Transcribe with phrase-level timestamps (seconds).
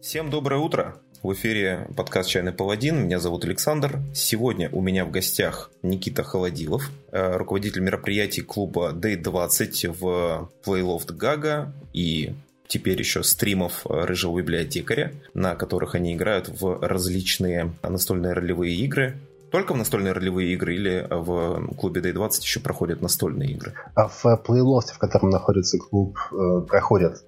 [0.00, 0.94] Всем доброе утро!
[1.24, 3.02] В эфире подкаст «Чайный паладин».
[3.02, 3.98] Меня зовут Александр.
[4.14, 11.72] Сегодня у меня в гостях Никита Холодилов, э, руководитель мероприятий клуба Day20 в Playloft Гага
[11.92, 12.36] и
[12.68, 19.18] теперь еще стримов Рыжего библиотекаря, на которых они играют в различные настольные ролевые игры.
[19.50, 23.74] Только в настольные ролевые игры или в клубе Day20 еще проходят настольные игры?
[23.96, 27.24] А в Playloft, в котором находится клуб, э, проходят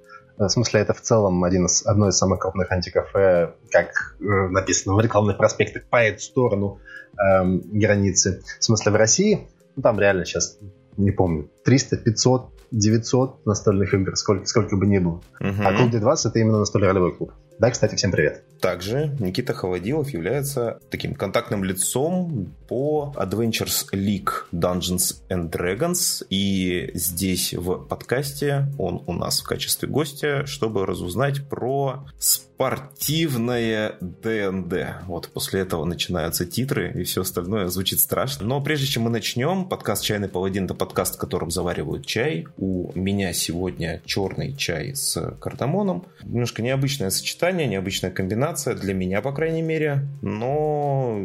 [0.49, 4.95] в смысле, это в целом один из, одно из самых крупных антикафе, как э, написано
[4.95, 6.79] в рекламных проспектах, по эту сторону
[7.19, 8.43] эм, границы.
[8.59, 10.59] В смысле, в России, ну, там реально сейчас,
[10.97, 15.21] не помню, 300, 500, 900 настольных игр, сколько, сколько бы ни было.
[15.41, 15.63] Угу.
[15.65, 17.33] А клуб D20 это именно настольный ролевой клуб.
[17.61, 18.43] Да, кстати, всем привет.
[18.59, 26.25] Также Никита Холодилов является таким контактным лицом по Adventures League Dungeons and Dragons.
[26.31, 35.07] И здесь в подкасте он у нас в качестве гостя, чтобы разузнать про спортивное ДНД.
[35.07, 38.47] Вот после этого начинаются титры и все остальное звучит страшно.
[38.47, 42.47] Но прежде чем мы начнем, подкаст «Чайный паладин»— это подкаст, в котором заваривают чай.
[42.59, 46.05] У меня сегодня черный чай с кардамоном.
[46.23, 50.07] Немножко необычное сочетание, необычная комбинация для меня, по крайней мере.
[50.23, 51.19] Но,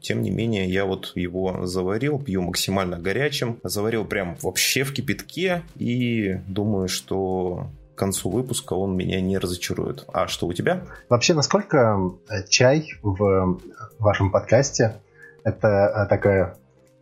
[0.00, 3.58] тем не менее, я вот его заварил, пью максимально горячим.
[3.62, 10.04] Заварил прям вообще в кипятке и думаю, что к концу выпуска он меня не разочарует.
[10.12, 10.82] А что у тебя?
[11.08, 13.58] Вообще, насколько э, чай в
[13.98, 14.96] вашем подкасте
[15.44, 16.56] это э, такая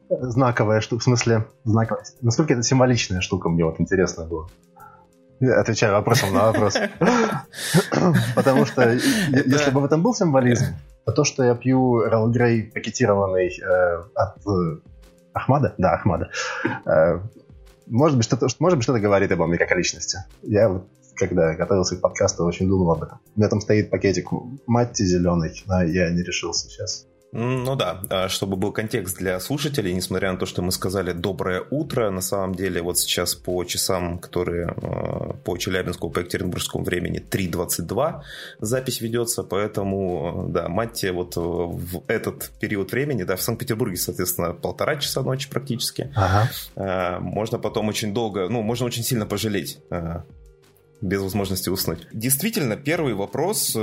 [0.09, 4.49] знаковая штука, в смысле, знаковая, насколько это символичная штука, мне вот интересно было.
[5.41, 6.75] Отвечаю вопросом на вопрос.
[8.35, 10.67] Потому что если бы в этом был символизм,
[11.05, 14.37] то то, что я пью Ралл Грей пакетированный э, от
[15.35, 16.31] Ахмада, да, Ахмада,
[17.87, 20.19] может быть, что-то, может быть, что-то говорит обо мне как о личности.
[20.43, 23.21] Я вот, когда готовился к подкасту, очень думал об этом.
[23.37, 24.31] У меня там стоит пакетик
[24.67, 27.07] Матти зеленый, но я не решился сейчас.
[27.37, 31.65] Ну да, а чтобы был контекст для слушателей, несмотря на то, что мы сказали «доброе
[31.69, 37.21] утро», на самом деле вот сейчас по часам, которые а, по Челябинскому, по Екатеринбургскому времени
[37.21, 38.23] 3.22
[38.61, 44.95] запись ведется, поэтому, да, Матте вот в этот период времени, да, в Санкт-Петербурге, соответственно, полтора
[44.97, 46.49] часа ночи практически, ага.
[46.77, 49.81] А, можно потом очень долго, ну, можно очень сильно пожалеть
[51.01, 52.07] без возможности уснуть.
[52.13, 53.77] Действительно, первый вопрос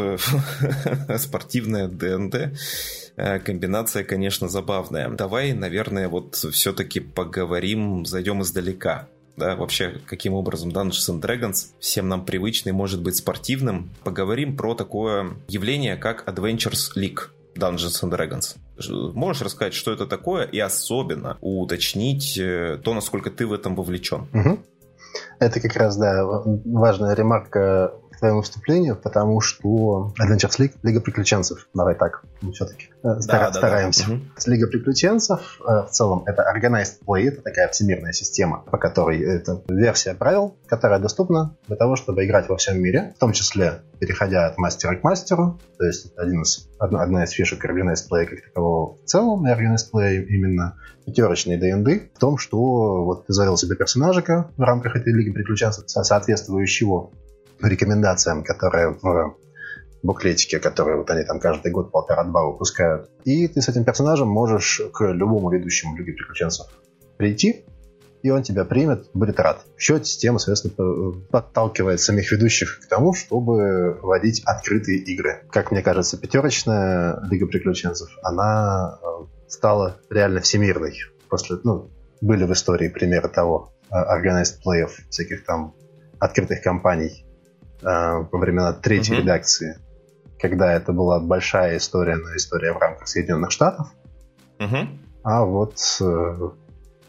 [1.17, 3.10] спортивная ДНД Э,
[3.45, 5.09] комбинация, конечно, забавная.
[5.09, 9.07] Давай, наверное, вот все-таки поговорим, зайдем издалека.
[9.37, 13.89] Да, вообще, каким образом Dungeons and Dragons всем нам привычный может быть спортивным.
[14.03, 18.57] Поговорим про такое явление, как Adventures League Dungeons and Dragons.
[19.13, 24.27] Можешь рассказать, что это такое, и особенно уточнить э, то, насколько ты в этом вовлечен?
[24.33, 24.59] Угу.
[25.39, 31.67] Это как раз, да, важная ремарка твоему вступлению, потому что Adventures League— Лига приключенцев.
[31.73, 34.05] Давай так, мы все-таки э, стара- да, стараемся.
[34.07, 34.51] Да, да.
[34.51, 39.63] Лига приключенцев э, в целом это Organized Play, это такая всемирная система, по которой это
[39.67, 44.45] версия правил, которая доступна для того, чтобы играть во всем мире, в том числе переходя
[44.45, 45.59] от мастера к мастеру.
[45.79, 49.47] То есть это один из, одна, одна из фишек Organized Play как такового в целом,
[49.47, 50.77] и Organized Play именно
[51.07, 55.85] пятерочный D&D в том, что вот ты завел себе персонажика в рамках этой Лиги приключенцев,
[55.87, 57.09] соответствующего
[57.67, 59.35] рекомендациям, которые в
[60.03, 63.09] буклетике, которые вот они там каждый год полтора-два выпускают.
[63.23, 66.67] И ты с этим персонажем можешь к любому ведущему Лиги приключенцев
[67.17, 67.66] прийти,
[68.23, 69.63] и он тебя примет, будет рад.
[69.77, 75.43] Счете система, соответственно, подталкивает самих ведущих к тому, чтобы вводить открытые игры.
[75.49, 79.05] Как мне кажется, пятерочная Лига приключенцев, она э,
[79.47, 80.97] стала реально всемирной.
[81.29, 81.89] После, ну,
[82.22, 85.73] были в истории примеры того, э, organized плеев, всяких там
[86.19, 87.30] открытых компаний Э,
[87.81, 89.21] во времена третьей uh-huh.
[89.21, 89.79] редакции,
[90.39, 93.87] когда это была большая история, но история в рамках Соединенных Штатов.
[94.59, 94.87] Uh-huh.
[95.23, 96.49] А вот э,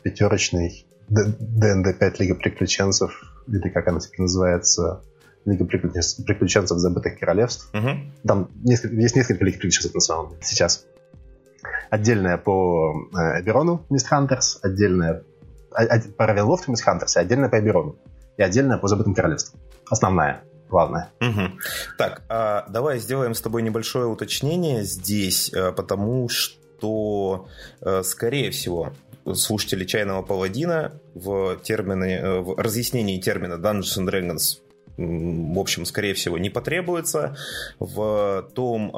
[0.03, 3.13] пятерочный ДНД-5 Лига Приключенцев,
[3.47, 5.03] или как она теперь называется,
[5.45, 7.69] Лига приключенцев, приключенцев забытых королевств.
[7.73, 7.99] Uh-huh.
[8.27, 10.87] Там несколько, есть несколько Лиг приключенцев на самом деле сейчас.
[11.91, 15.25] Отдельная по э, Эберону Мист Хантерс, отдельная
[15.73, 17.97] а, а, по Равенлофту Мист Хантерс, отдельная по Эберону
[18.37, 19.61] и отдельная по забытым королевствам.
[19.91, 20.43] Основная
[20.73, 21.13] главное.
[21.21, 21.59] Угу.
[21.99, 27.47] Так, а давай сделаем с тобой небольшое уточнение здесь, э, потому что,
[27.83, 28.93] э, скорее всего,
[29.35, 34.59] слушатели «Чайного паладина» в, термины, э, в разъяснении термина Dungeons and Dragons
[34.99, 37.35] в общем, скорее всего, не потребуется.
[37.79, 38.91] В том,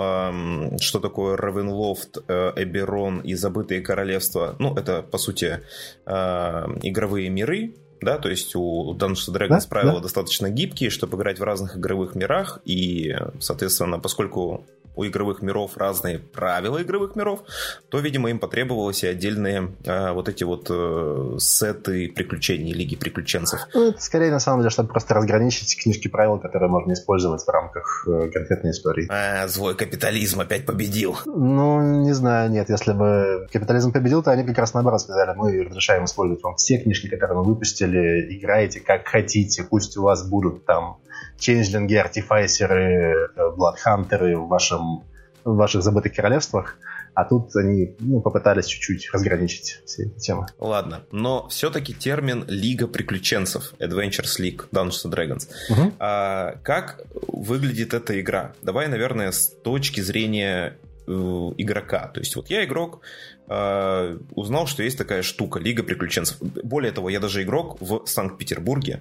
[0.81, 5.61] что такое Равенлофт, Эберон и Забытые Королевства, ну, это, по сути,
[6.05, 7.75] игровые миры,
[8.05, 9.67] да, то есть у Dungeons Dragons да?
[9.69, 10.03] правила да?
[10.03, 16.19] достаточно гибкие, чтобы играть в разных игровых мирах, и, соответственно, поскольку у игровых миров разные
[16.19, 17.41] правила игровых миров,
[17.88, 23.61] то, видимо, им потребовалось и отдельные э, вот эти вот э, сеты приключений, лиги приключенцев.
[23.75, 27.49] Ну, это скорее, на самом деле, чтобы просто разграничить книжки правил, которые можно использовать в
[27.49, 29.08] рамках э, конкретной истории.
[29.11, 31.17] А, злой капитализм опять победил.
[31.26, 32.69] Ну, не знаю, нет.
[32.70, 36.79] Если бы капитализм победил, то они как раз наоборот сказали, мы разрешаем использовать вам все
[36.79, 40.99] книжки, которые мы выпустили, играете как хотите, пусть у вас будут там
[41.39, 45.05] ченджлинги, артифайсеры, бладхантеры в, вашем,
[45.45, 46.79] в ваших забытых королевствах.
[47.15, 50.47] А тут они ну, попытались чуть-чуть разграничить все эти темы.
[50.59, 55.49] Ладно, но все-таки термин Лига приключенцев, Adventures League, Dungeons and Dragons.
[55.71, 55.93] Угу.
[56.01, 58.53] А, как выглядит эта игра?
[58.63, 62.09] Давай, наверное, с точки зрения э, игрока.
[62.09, 63.01] То есть вот я игрок,
[63.49, 66.39] э, узнал, что есть такая штука, Лига приключенцев.
[66.41, 69.01] Более того, я даже игрок в Санкт-Петербурге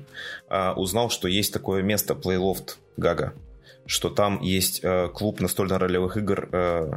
[0.50, 3.34] э, узнал, что есть такое место Playloft Гага,
[3.86, 6.92] что там есть э, клуб настольно-ролевых игр э,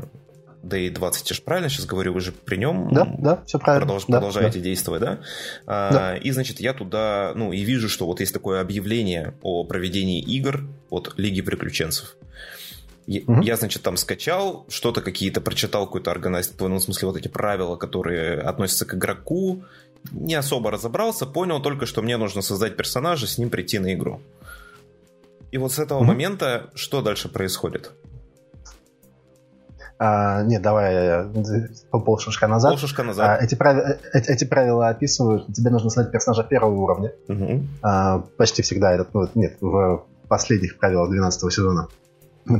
[0.66, 3.86] Day20, я же правильно сейчас говорю, вы же при нем да, да, все правильно.
[3.86, 4.64] Продолж, да, продолжаете да.
[4.64, 5.18] действовать, да?
[5.66, 6.16] А, да?
[6.16, 10.64] И, значит, я туда, ну, и вижу, что вот есть такое объявление о проведении игр
[10.90, 12.16] от Лиги Приключенцев.
[13.06, 13.42] Я, угу.
[13.42, 17.76] я, значит, там скачал, что-то какие-то прочитал, какой-то органайз, ну, в смысле, вот эти правила,
[17.76, 19.62] которые относятся к игроку,
[20.10, 24.20] не особо разобрался, понял только, что мне нужно создать персонажа, с ним прийти на игру.
[25.52, 26.06] И вот с этого угу.
[26.06, 27.92] момента что дальше происходит?
[29.98, 31.26] А, нет, давай
[31.90, 32.72] полшишка назад.
[32.72, 33.40] Полшишка назад.
[33.40, 37.12] А, эти, правила, эти, эти правила описывают, тебе нужно создать персонажа первого уровня.
[37.28, 37.62] Угу.
[37.82, 41.88] А, почти всегда этот, ну, нет, в последних правилах 12 сезона.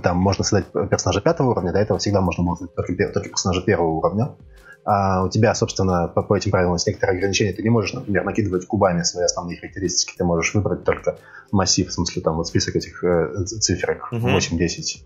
[0.02, 3.62] Там можно создать персонажа пятого уровня, до этого всегда можно было создать только, только персонажа
[3.62, 4.36] первого уровня.
[4.84, 7.52] А у тебя, собственно, по, по этим правилам есть некоторые ограничения.
[7.52, 10.16] Ты не можешь, например, накидывать кубами свои основные характеристики.
[10.16, 11.18] Ты можешь выбрать только
[11.50, 14.28] массив, в смысле, там вот список этих э, циферок угу.
[14.28, 15.04] 8, 10,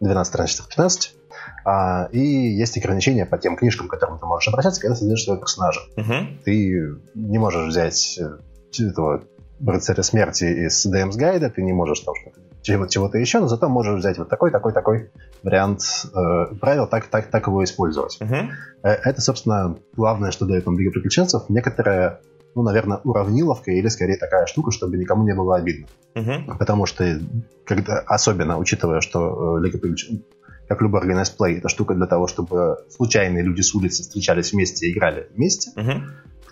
[0.00, 1.16] 12, 13, 15.
[1.64, 5.40] А, и есть ограничения по тем книжкам, к которым ты можешь обращаться, когда создаешь своего
[5.40, 5.80] персонажа.
[5.96, 6.14] Угу.
[6.44, 9.24] Ты не можешь взять э, этого
[9.64, 13.68] рыцаря смерти из DM's гайда, ты не можешь там что-то чего-то, чего-то еще, но зато
[13.68, 15.10] можешь взять вот такой, такой, такой
[15.42, 15.82] вариант
[16.14, 18.18] э, правил, так, так, так его использовать.
[18.20, 18.48] Uh-huh.
[18.82, 21.42] Это, собственно, главное, что дает нам Лига Приключенцев.
[21.50, 22.20] Некоторая,
[22.54, 25.86] ну, наверное, уравниловка или, скорее, такая штука, чтобы никому не было обидно.
[26.14, 26.56] Uh-huh.
[26.58, 27.20] Потому что,
[27.66, 30.24] когда, особенно учитывая, что э, Лига Приключенцев
[30.66, 34.86] как любой organized play, это штука для того, чтобы случайные люди с улицы встречались вместе
[34.86, 35.70] и играли вместе.
[35.76, 36.00] Uh-huh.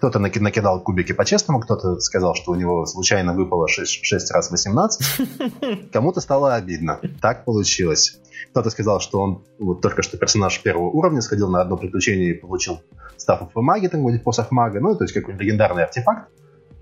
[0.02, 5.90] Кто-то накидал кубики по-честному, кто-то сказал, что у него случайно выпало 6, 6 раз 18.
[5.93, 6.99] Кому-то стало обидно.
[7.20, 8.19] Так получилось.
[8.50, 12.34] Кто-то сказал, что он вот только что персонаж первого уровня сходил на одно приключение и
[12.34, 12.81] получил
[13.16, 16.28] став в маге, там вроде посох мага, ну, то есть какой-то легендарный артефакт.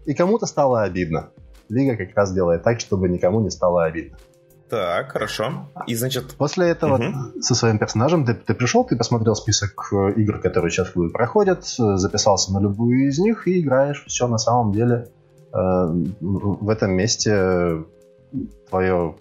[0.06, 1.28] И кому-то стало обидно.
[1.68, 4.16] Лига как раз делает так, чтобы никому не стало обидно.
[4.70, 5.68] Так, хорошо.
[5.88, 6.34] И значит...
[6.36, 7.42] После этого угу.
[7.42, 12.52] со своим персонажем ты, ты пришел, ты посмотрел список э, игр, которые сейчас проходят, записался
[12.52, 14.04] на любую из них и играешь.
[14.06, 15.08] Все на самом деле
[15.52, 15.58] э,
[16.20, 17.84] в этом месте
[18.68, 19.16] твое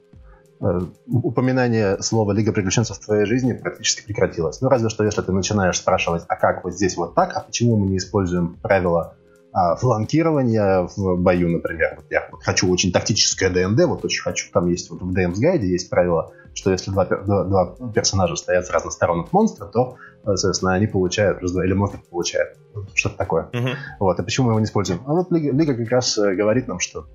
[0.62, 4.62] э, упоминание слова Лига приключенцев в твоей жизни практически прекратилось.
[4.62, 7.76] Ну, разве что если ты начинаешь спрашивать, а как вот здесь вот так, а почему
[7.76, 9.16] мы не используем правила
[9.52, 11.96] а, фланкирование в бою, например.
[11.98, 15.40] Вот я вот хочу очень тактическое ДНД, вот очень хочу, там есть вот в DM's
[15.40, 19.66] гайде есть правило, что если два, два, два персонажа стоят с разных сторон от монстра,
[19.66, 22.58] то, соответственно, они получают, или монстр получает
[22.94, 23.50] что-то такое.
[23.52, 23.76] Uh-huh.
[24.00, 25.02] Вот, и почему мы его не используем?
[25.06, 27.08] А вот Лига, Лига как раз э, говорит нам, что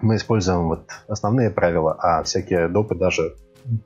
[0.00, 3.36] мы используем вот основные правила, а всякие допы даже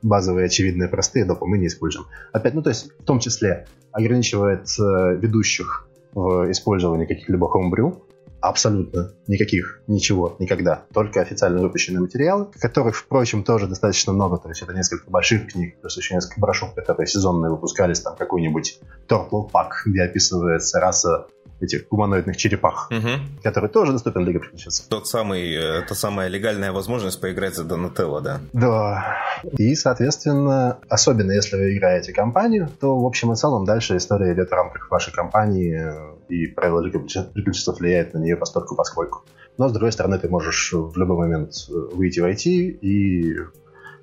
[0.01, 2.07] базовые, очевидные, простые допы мы не используем.
[2.31, 8.01] Опять, ну то есть в том числе ограничивает э, ведущих в использовании каких-либо homebrew.
[8.39, 10.85] Абсолютно никаких, ничего, никогда.
[10.93, 14.37] Только официально выпущенные материалы, которых, впрочем, тоже достаточно много.
[14.37, 18.79] То есть это несколько больших книг, плюс еще несколько брошюр, которые сезонные выпускались, там какой-нибудь
[19.07, 21.27] Turtle Pack, где описывается раса
[21.59, 23.09] этих гуманоидных черепах, угу.
[23.43, 24.85] который тоже доступен для приключенцев.
[24.87, 28.39] Тот самый, э, та самая легальная возможность поиграть за Донателло, да?
[28.53, 29.17] Да.
[29.57, 34.49] И, соответственно, особенно если вы играете компанию, то в общем и целом дальше история идет
[34.49, 39.23] в рамках вашей компании, э, и правила Лиги приключенцев влияют на нее постольку поскольку.
[39.57, 43.35] Но, с другой стороны, ты можешь в любой момент э, выйти войти, и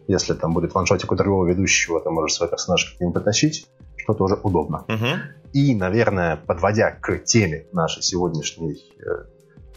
[0.07, 3.67] если там будет ваншотик у другого ведущего, ты можешь свой персонаж к нему потащить,
[4.05, 4.85] что тоже удобно.
[4.89, 5.07] Угу.
[5.53, 9.25] И, наверное, подводя к теме нашей сегодняшней э,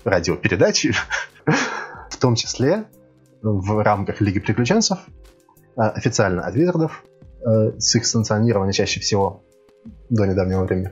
[0.03, 0.93] радиопередачи,
[2.09, 2.85] в том числе
[3.41, 4.99] в рамках Лиги Приключенцев,
[5.77, 7.03] э, официально от Визардов,
[7.41, 9.43] э, с их санкционирования чаще всего
[10.09, 10.91] до недавнего времени,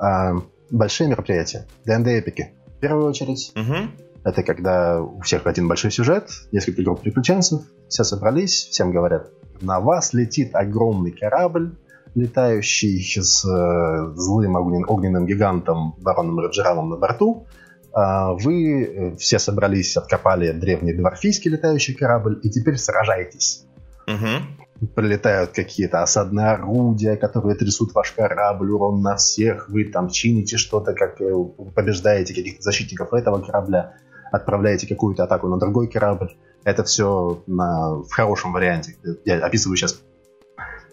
[0.00, 2.54] э, большие мероприятия, ДНД эпики.
[2.76, 3.90] В первую очередь, угу.
[4.22, 9.30] Это когда у всех один большой сюжет, несколько групп приключенцев, все собрались, всем говорят,
[9.62, 11.78] на вас летит огромный корабль,
[12.14, 17.46] летающий с э, злым огненным гигантом бароном Раджераном на борту.
[17.92, 23.66] А вы э, все собрались, откопали древний дворфийский летающий корабль, и теперь сражайтесь.
[24.06, 24.88] Угу.
[24.94, 30.94] Прилетают какие-то осадные орудия, которые трясут ваш корабль, урон на всех, вы там чините что-то,
[30.94, 31.32] как э,
[31.74, 33.94] побеждаете каких-то защитников этого корабля,
[34.32, 36.36] отправляете какую-то атаку на другой корабль.
[36.62, 38.96] Это все на, в хорошем варианте.
[39.24, 40.02] Я описываю сейчас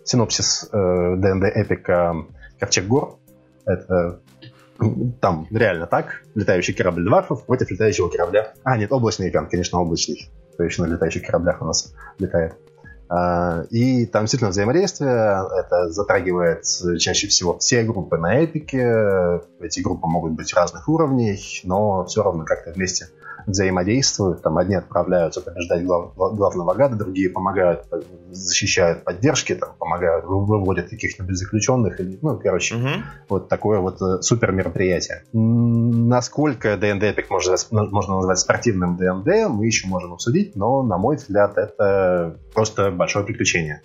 [0.07, 2.15] синопсис ДНД э, эпика
[2.59, 3.19] Ковчег гор.
[3.65, 4.19] Это
[5.21, 6.23] там реально так.
[6.35, 8.53] Летающий корабль дварфов против летающего корабля.
[8.63, 10.29] А, нет, облачный экран, конечно, облачный.
[10.57, 12.55] Точно на летающих кораблях у нас летает.
[13.09, 15.11] А, и там действительно взаимодействие.
[15.59, 16.63] Это затрагивает
[16.99, 19.41] чаще всего все группы на эпике.
[19.59, 23.07] Эти группы могут быть разных уровней, но все равно как-то вместе
[23.47, 24.41] взаимодействуют.
[24.43, 27.85] Там одни отправляются побеждать глав, главного гада, другие помогают,
[28.29, 31.99] защищают поддержки, там, помогают, выводят каких-нибудь заключенных.
[31.99, 32.87] Или, ну, короче, угу.
[33.29, 35.23] вот такое вот э, супер мероприятие.
[35.33, 41.15] Насколько ДНД Epic можно, можно назвать спортивным ДНД, мы еще можем обсудить, но, на мой
[41.15, 43.81] взгляд, это просто большое приключение.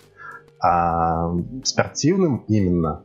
[0.61, 3.03] А спортивным именно,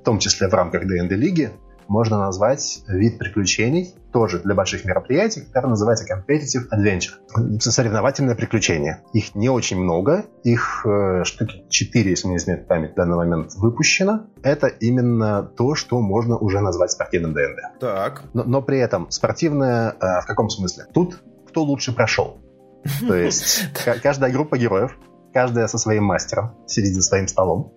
[0.00, 1.52] в том числе в рамках ДНД лиги,
[1.88, 7.60] можно назвать вид приключений, тоже для больших мероприятий, который называется Competitive Adventure.
[7.60, 9.02] Соревновательное приключение.
[9.12, 13.54] Их не очень много, их э, штуки 4, если не изменяет память, в данный момент
[13.54, 14.26] выпущено.
[14.42, 17.80] Это именно то, что можно уже назвать спортивным ДНД.
[17.80, 18.22] Так.
[18.34, 20.86] Но, но при этом спортивное э, в каком смысле?
[20.92, 22.38] Тут кто лучше прошел.
[23.06, 23.68] То есть
[24.02, 24.96] каждая группа героев,
[25.32, 27.72] каждая со своим мастером, сидит за своим столом.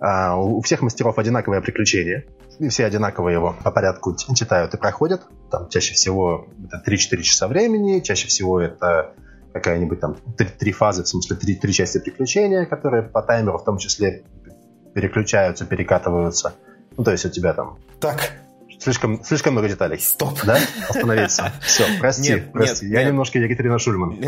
[0.00, 2.26] А, у всех мастеров одинаковое приключение
[2.60, 5.22] и все одинаково его по порядку читают и проходят.
[5.50, 9.14] Там чаще всего это 3-4 часа времени, чаще всего это
[9.52, 13.64] какая-нибудь там три, три фазы, в смысле три, три части приключения, которые по таймеру в
[13.64, 14.24] том числе
[14.94, 16.54] переключаются, перекатываются.
[16.96, 17.78] Ну, то есть у тебя там...
[17.98, 18.32] Так,
[18.80, 19.98] Слишком, слишком много деталей.
[19.98, 20.38] Стоп.
[20.42, 20.58] Да?
[20.88, 21.52] Остановиться.
[21.60, 22.86] Все, прости, нет, прости.
[22.86, 23.08] Нет, Я нет.
[23.08, 24.12] немножко Екатерина Шульман.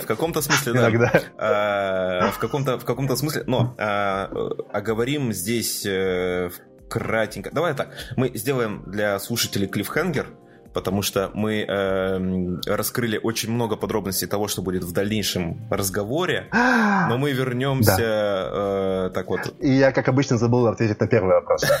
[0.00, 0.78] В каком-то смысле, да.
[0.78, 1.22] Иногда.
[1.38, 4.30] А, в каком-то в каком-то смысле, но а,
[4.72, 6.50] оговорим здесь э,
[6.88, 7.50] кратенько.
[7.52, 10.28] Давай так, мы сделаем для слушателей клиффхенгер,
[10.76, 17.16] потому что мы э, раскрыли очень много подробностей того, что будет в дальнейшем разговоре, но
[17.16, 19.06] мы вернемся да.
[19.06, 19.54] э, так вот.
[19.58, 21.64] И я, как обычно, забыл ответить на первый вопрос.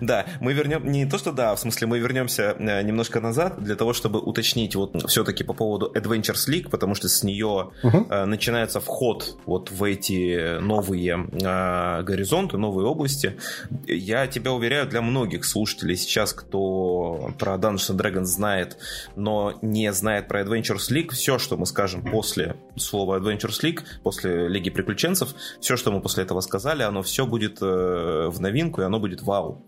[0.00, 3.76] Да, мы вернем не то, что да, в смысле мы вернемся э, немножко назад для
[3.76, 8.80] того, чтобы уточнить вот все-таки по поводу Adventures League, потому что с нее э, начинается
[8.80, 13.38] вход вот в эти новые э, горизонты, новые области.
[13.86, 18.78] Я тебя уверяю, для многих слушателей сейчас, кто про Dungeons Dungeons Dragons знает,
[19.14, 24.48] но не знает про Adventures League, все, что мы скажем после слова Adventures League, после
[24.48, 28.84] Лиги Приключенцев, все, что мы после этого сказали, оно все будет э, в новинку, и
[28.84, 29.66] оно будет вау.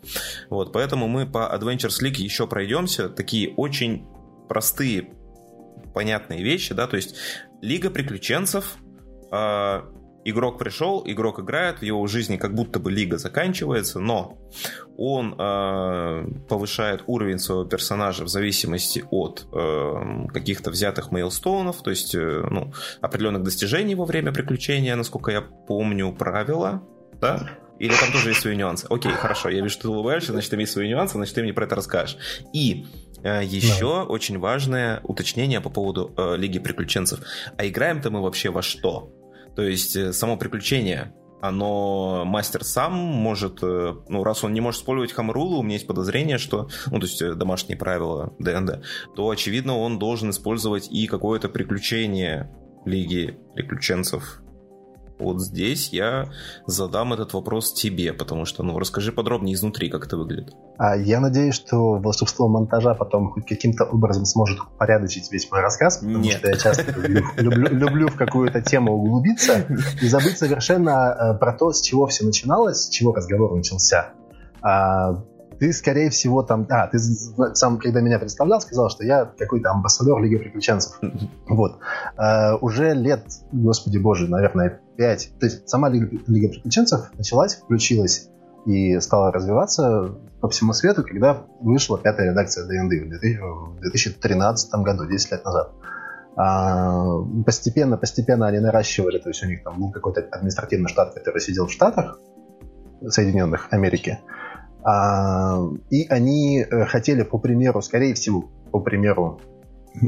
[0.51, 4.07] Вот, поэтому мы по Adventures League еще пройдемся, такие очень
[4.49, 5.11] простые,
[5.95, 7.17] понятные вещи, да, то есть
[7.61, 8.77] Лига Приключенцев
[9.31, 9.83] э,
[10.31, 14.39] игрок пришел, игрок играет, в его жизни как будто бы лига заканчивается, но
[14.97, 22.15] он э, повышает уровень своего персонажа в зависимости от э, каких-то взятых мейлстоунов, то есть
[22.15, 26.83] э, ну, определенных достижений во время приключения, насколько я помню правила,
[27.21, 27.51] да?
[27.79, 28.87] Или там тоже есть свои нюансы?
[28.91, 31.53] Окей, хорошо, я вижу, что ты улыбаешься, значит, там есть свои нюансы, значит, ты мне
[31.53, 32.19] про это расскажешь.
[32.53, 32.87] И
[33.23, 34.05] э, еще да.
[34.05, 37.21] очень важное уточнение по поводу э, Лиги Приключенцев.
[37.57, 39.13] А играем-то мы вообще во что?
[39.59, 44.83] То есть э, само приключение, оно мастер сам может, э, ну, раз он не может
[44.83, 48.85] использовать хамрулу, у меня есть подозрение, что, ну, то есть э, домашние правила ДНД,
[49.17, 54.43] то, очевидно, он должен использовать и какое-то приключение Лиги приключенцев
[55.19, 56.31] вот здесь я
[56.67, 60.55] задам этот вопрос тебе, потому что, ну, расскажи подробнее изнутри, как это выглядит.
[60.79, 65.99] А я надеюсь, что волшебство монтажа потом хоть каким-то образом сможет упорядочить весь мой рассказ,
[65.99, 66.39] потому Нет.
[66.39, 69.67] что я часто люблю, люблю, люблю в какую-то тему углубиться
[70.01, 74.13] и забыть совершенно э, про то, с чего все начиналось, с чего разговор начался.
[74.63, 75.25] А,
[75.59, 76.67] ты, скорее всего, там...
[76.71, 81.01] А, ты сам, когда меня представлял, сказал, что я какой-то амбассадор Лиги Приключенцев.
[81.49, 81.79] Вот.
[82.17, 85.31] А, уже лет, господи боже, наверное, пять.
[85.39, 88.29] То есть сама Лига, Лига Приключенцев началась, включилась
[88.67, 95.33] и стала развиваться по всему свету, когда вышла пятая редакция D&D в 2013 году, 10
[95.33, 95.71] лет назад.
[96.37, 97.05] А,
[97.47, 101.67] постепенно, постепенно они наращивали, то есть у них там был какой-то административный штат, который сидел
[101.67, 102.19] в Штатах
[103.07, 104.19] Соединенных Америки,
[104.83, 109.41] А, и они э, хотели, по примеру, скорее всего, по примеру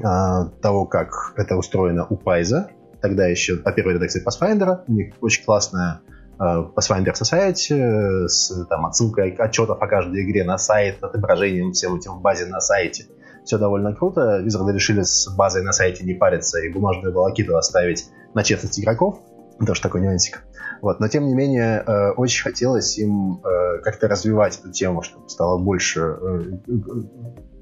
[0.04, 2.70] а, того, как это устроено у Пайза,
[3.00, 6.00] тогда еще по первой редакции Pathfinder, у них очень классная
[6.38, 12.12] а, Pathfinder Society с там, отсылкой отчетов о каждой игре на сайт, отображением всем этим
[12.12, 13.07] в базе на сайте.
[13.45, 14.38] Все довольно круто.
[14.38, 19.21] Визарды решили с базой на сайте не париться и бумажную волокиту оставить на честность игроков.
[19.66, 20.42] Тоже такой нюансик.
[20.80, 21.00] Вот.
[21.00, 25.59] Но, тем не менее, э, очень хотелось им э, как-то развивать эту тему, чтобы стало
[25.59, 26.42] больше э,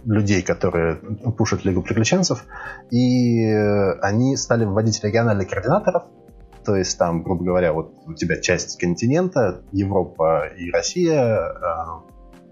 [0.09, 0.97] людей, которые
[1.37, 2.45] пушат Лигу приключенцев.
[2.91, 3.45] И
[4.03, 6.05] они стали вводить региональных координаторов,
[6.65, 11.39] то есть там, грубо говоря, вот у тебя часть континента, Европа и Россия,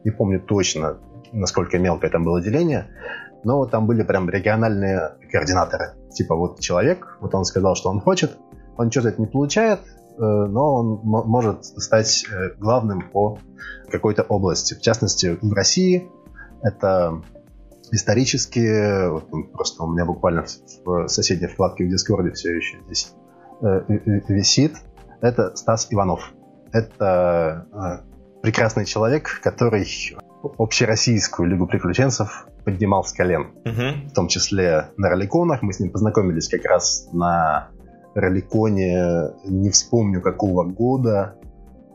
[0.04, 0.98] не помню точно,
[1.32, 2.86] насколько мелкое там было деление,
[3.44, 5.94] но там были прям региональные координаторы.
[6.12, 8.38] Типа вот человек, вот он сказал, что он хочет,
[8.78, 9.80] он что-то не получает,
[10.18, 13.38] Э, но он может стать э, главным по
[13.90, 14.74] какой-то области.
[14.74, 16.08] В частности, в России
[16.62, 17.22] это
[17.92, 20.44] исторически, вот просто у меня буквально
[20.84, 23.12] в соседней вкладке в Дискорде все еще здесь
[23.62, 23.82] э,
[24.28, 24.74] висит,
[25.20, 26.32] это Стас Иванов.
[26.72, 28.02] Это
[28.42, 29.86] прекрасный человек, который
[30.58, 33.52] общероссийскую Лигу приключенцев поднимал с колен.
[33.64, 34.10] Угу.
[34.10, 35.62] В том числе на роликонах.
[35.62, 37.68] Мы с ним познакомились как раз на
[38.14, 41.36] роликоне, не вспомню какого года,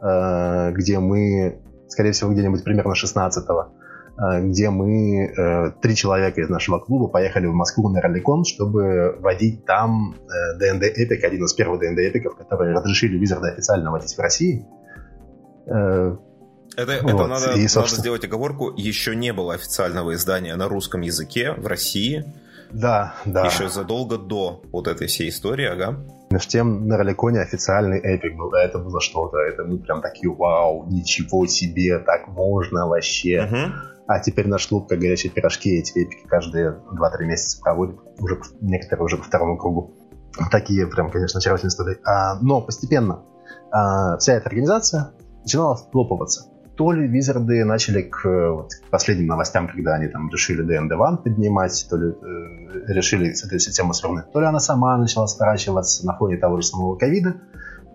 [0.02, 3.81] э, где мы, скорее всего, где-нибудь примерно 16-го, э,
[4.18, 9.66] где мы, э, три человека из нашего клуба, поехали в Москву на роликон, чтобы водить
[9.66, 10.16] там
[10.60, 14.66] ДНД Эпик, один из первых ДНД Эпиков, которые разрешили Визарда официально водить в России.
[16.78, 17.14] Это, вот.
[17.14, 17.82] это надо, и, собственно...
[17.84, 18.74] надо сделать оговорку.
[18.76, 22.26] Еще не было официального издания на русском языке в России.
[22.72, 23.46] Да, да.
[23.46, 25.98] Еще задолго до вот этой всей истории, ага.
[26.30, 30.86] Между тем, на Роликоне официальный эпик был, это было что-то, это мы прям такие, вау,
[30.90, 33.44] ничего себе, так можно вообще.
[33.44, 34.01] Угу.
[34.14, 39.06] А теперь наш клуб, как горячие пирожки, эти эпики каждые 2-3 месяца проводит, уже некоторые
[39.06, 39.94] уже по второму кругу.
[40.52, 41.98] Такие прям, конечно, очаровательные истории.
[42.06, 43.24] А, но постепенно
[43.72, 45.12] а, вся эта организация
[45.44, 50.66] начинала схлопываться то ли Визарды начали к, вот, к последним новостям, когда они там решили
[50.66, 55.28] DND One поднимать, то ли э, решили этой системой сравнить, то ли она сама начала
[55.28, 57.36] сворачиваться на фоне того же самого ковида,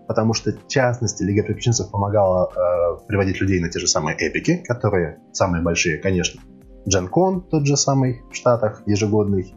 [0.07, 4.57] потому что, в частности, Лига приключенцев помогала э, приводить людей на те же самые эпики,
[4.57, 6.41] которые самые большие, конечно.
[6.87, 9.55] Дженкон тот же самый в Штатах, ежегодный,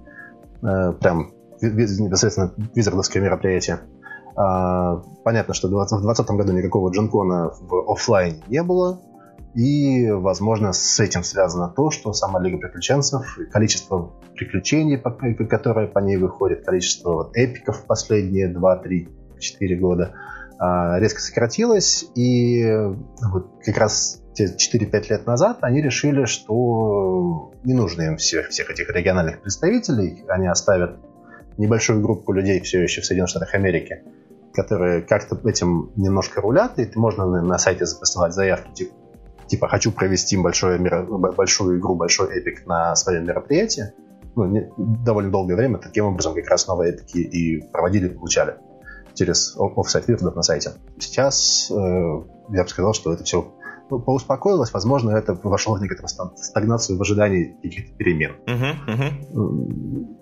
[0.62, 1.32] э, прям
[1.62, 3.80] непосредственно визардовское мероприятие.
[4.36, 9.00] А, понятно, что в 2020 году никакого дженкона в офлайне не было,
[9.54, 16.16] и, возможно, с этим связано то, что сама Лига Приключенцев, количество приключений, которые по ней
[16.16, 19.08] выходят, количество вот эпиков последние 2, 3,
[19.40, 20.14] 4 года
[20.60, 22.06] резко сократилось.
[22.14, 22.64] И
[23.32, 28.70] вот как раз те 4-5 лет назад они решили, что не нужно им всех, всех
[28.70, 30.24] этих региональных представителей.
[30.28, 30.98] Они оставят
[31.56, 34.02] небольшую группу людей все еще в Соединенных Штатах Америки,
[34.52, 38.94] которые как-то этим немножко рулят, и можно на сайте записывать заявки, типа,
[39.46, 43.92] типа хочу провести большое, большую игру, большой эпик на своем мероприятии,
[44.36, 44.70] ну, не,
[45.04, 48.56] довольно долгое время таким образом как раз новые эпики и проводили, получали
[49.20, 50.72] через офсайт виртов на сайте.
[50.98, 53.52] Сейчас э, я бы сказал, что это все
[53.90, 58.36] ну, поуспокоилось, возможно, это вошло в некоторую стагнацию в ожидании каких-то перемен.
[58.46, 60.16] Uh-huh, uh-huh.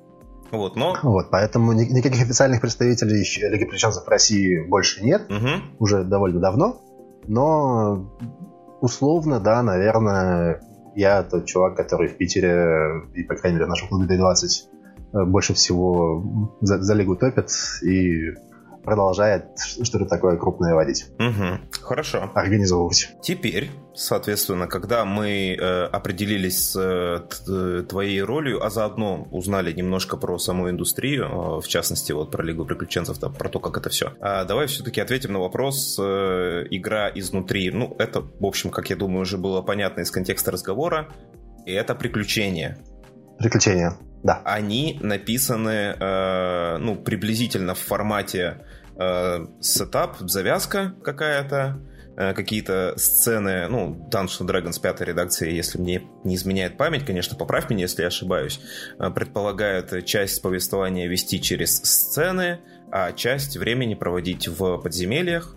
[0.51, 0.97] Вот, но...
[1.03, 5.49] Вот, поэтому никаких официальных представителей Лиги Приченцев в России больше нет, угу.
[5.79, 6.81] уже довольно давно.
[7.27, 8.11] Но
[8.81, 10.63] условно, да, наверное,
[10.97, 14.47] я тот чувак, который в Питере, и, по крайней мере, в нашем клубе D20
[15.13, 17.51] э, больше всего за, за лигу топит
[17.83, 18.33] и
[18.89, 21.09] продолжает что-то такое крупное водить.
[21.19, 21.83] Угу.
[21.83, 22.31] Хорошо.
[22.35, 23.11] Организовывать.
[23.23, 30.39] Теперь, соответственно, когда мы э, определились с э, твоей ролью, а заодно узнали немножко про
[30.39, 34.15] саму индустрию, э, в частности, вот про Лигу приключенцев, там, про то, как это все.
[34.21, 37.71] А давай все-таки ответим на вопрос э, игра изнутри.
[37.71, 41.09] Ну, это, в общем, как я думаю, уже было понятно из контекста разговора.
[41.67, 42.79] И это приключение.
[43.39, 44.41] Приключения, да.
[44.45, 48.65] Они написаны, э, ну, приблизительно в формате
[48.99, 51.81] э, сетап, завязка какая-то,
[52.17, 57.71] э, какие-то сцены, ну, Dungeons Dragons пятой редакции, если мне не изменяет память, конечно, поправь
[57.71, 58.61] меня, если я ошибаюсь,
[58.99, 65.55] э, предполагает часть повествования вести через сцены, а часть времени проводить в подземельях.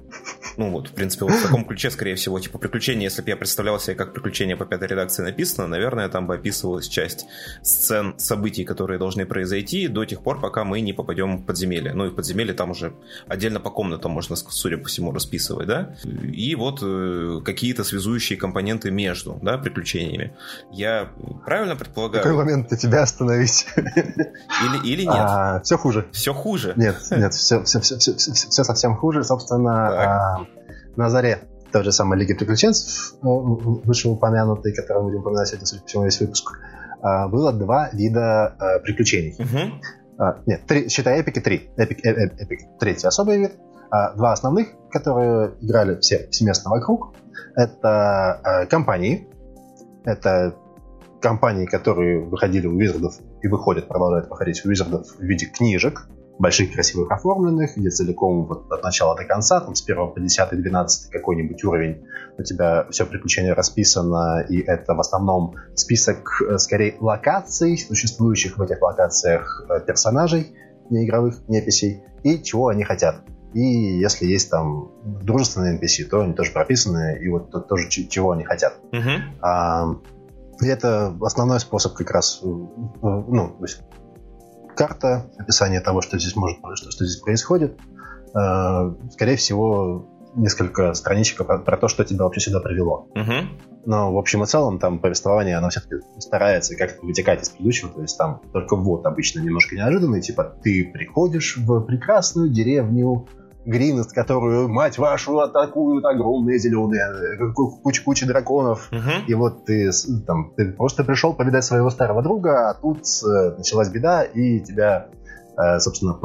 [0.58, 3.38] Ну вот, в принципе, вот в таком ключе, скорее всего, типа приключения, если бы я
[3.38, 7.26] представлял себе, как приключение по пятой редакции написано, наверное, там бы описывалась часть
[7.62, 11.94] сцен, событий, которые должны произойти до тех пор, пока мы не попадем в подземелье.
[11.94, 12.94] Ну и в подземелье там уже
[13.28, 15.96] отдельно по комнатам можно, судя по всему, расписывать, да?
[16.04, 20.34] И вот э, какие-то связующие компоненты между, да, приключениями.
[20.72, 21.12] Я
[21.46, 22.24] правильно предполагаю?
[22.24, 23.68] В какой момент для тебя остановить?
[23.76, 25.16] Или, или нет?
[25.16, 26.08] А, все хуже.
[26.12, 26.74] Все хуже?
[26.76, 29.24] Нет, нет, все, все, все, все, все, все совсем хуже.
[29.24, 30.48] Собственно, а,
[30.96, 35.82] на заре той же самой Лиги Приключенцев, э, вышеупомянутой, которую мы будем упоминать сегодня, судя
[35.82, 36.60] по всему, весь выпуск,
[37.02, 39.36] а, было два вида а, приключений.
[39.40, 39.82] Угу.
[40.18, 41.70] А, нет, три, считай эпики, три.
[41.78, 43.54] Эпик, э, э, эпик, третий особый вид.
[43.90, 47.14] А, два основных, которые играли все повсеместно вокруг,
[47.56, 49.28] это а, компании.
[50.04, 50.56] Это
[51.22, 56.08] компании, которые выходили у Визардов и выходят, продолжают выходить у Визардов в виде книжек,
[56.40, 60.50] больших, красивых, оформленных, где целиком вот от начала до конца, там с 1 по 10,
[60.52, 62.04] 12 какой-нибудь уровень,
[62.38, 68.62] у тебя все приключение расписано, и это в основном список, э, скорее, локаций, существующих в
[68.62, 70.56] этих локациях э, персонажей,
[70.90, 73.22] не игровых неписей, и чего они хотят.
[73.54, 78.46] И если есть там дружественные NPC, то они тоже прописаны, и вот тоже чего они
[78.46, 78.80] хотят.
[78.92, 79.20] Uh-huh.
[79.42, 79.88] А,
[80.62, 83.58] и это основной способ как раз, э, ну,
[84.76, 87.78] карта, описание того, что здесь может, что, что здесь происходит.
[88.34, 93.08] Э, скорее всего, несколько страничек про, про то, что тебя вообще сюда привело.
[93.16, 93.48] Uh-huh.
[93.86, 98.02] Но в общем и целом там повествование, оно все-таки старается как-то вытекать из предыдущего, то
[98.02, 103.28] есть там только вот обычно немножко неожиданный, типа ты приходишь в прекрасную деревню
[103.66, 107.04] Гринест, которую, мать вашу, атакуют огромные зеленые,
[107.40, 108.90] э, куча-куча драконов.
[108.92, 109.28] Угу.
[109.28, 109.92] И вот ты,
[110.26, 115.10] там, ты просто пришел повидать своего старого друга, а тут э, началась беда, и тебя
[115.58, 116.18] э, собственно,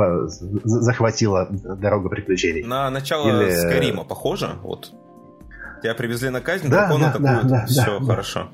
[0.65, 2.63] захватила дорога приключений.
[2.63, 3.51] На начало Или...
[3.51, 4.53] Скарима похоже?
[4.63, 4.93] Вот.
[5.83, 8.49] Тебя привезли на казнь, да, дракона да, атакуют, да, да, все да, хорошо.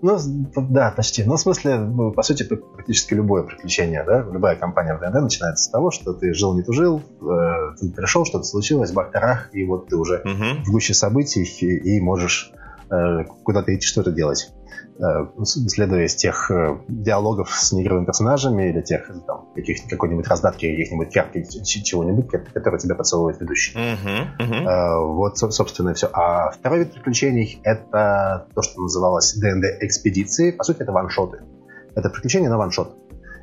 [0.00, 0.18] Ну,
[0.56, 1.24] да, почти.
[1.24, 5.64] Ну, в смысле, ну, по сути, практически любое приключение, да, любая компания в ДНД начинается
[5.64, 9.10] с того, что ты жил, не тужил, э, ты пришел, что-то случилось, бах
[9.52, 10.64] и вот ты уже угу.
[10.64, 12.52] в гуще событий и, и можешь
[12.90, 14.52] э, куда-то идти, что-то делать.
[15.00, 20.68] Э, следуя из тех э, диалогов с неигровыми персонажами или тех там, каких какой-нибудь раздатки
[20.68, 23.78] каких-нибудь ярких чего-нибудь, который тебя подсовывает ведущий.
[23.78, 25.14] Uh-huh, uh-huh.
[25.14, 26.08] Вот, собственно, и все.
[26.12, 30.50] А второй вид приключений— это то, что называлось ДНД экспедиции.
[30.50, 31.42] По сути, это ваншоты.
[31.94, 32.96] Это приключения на ваншот.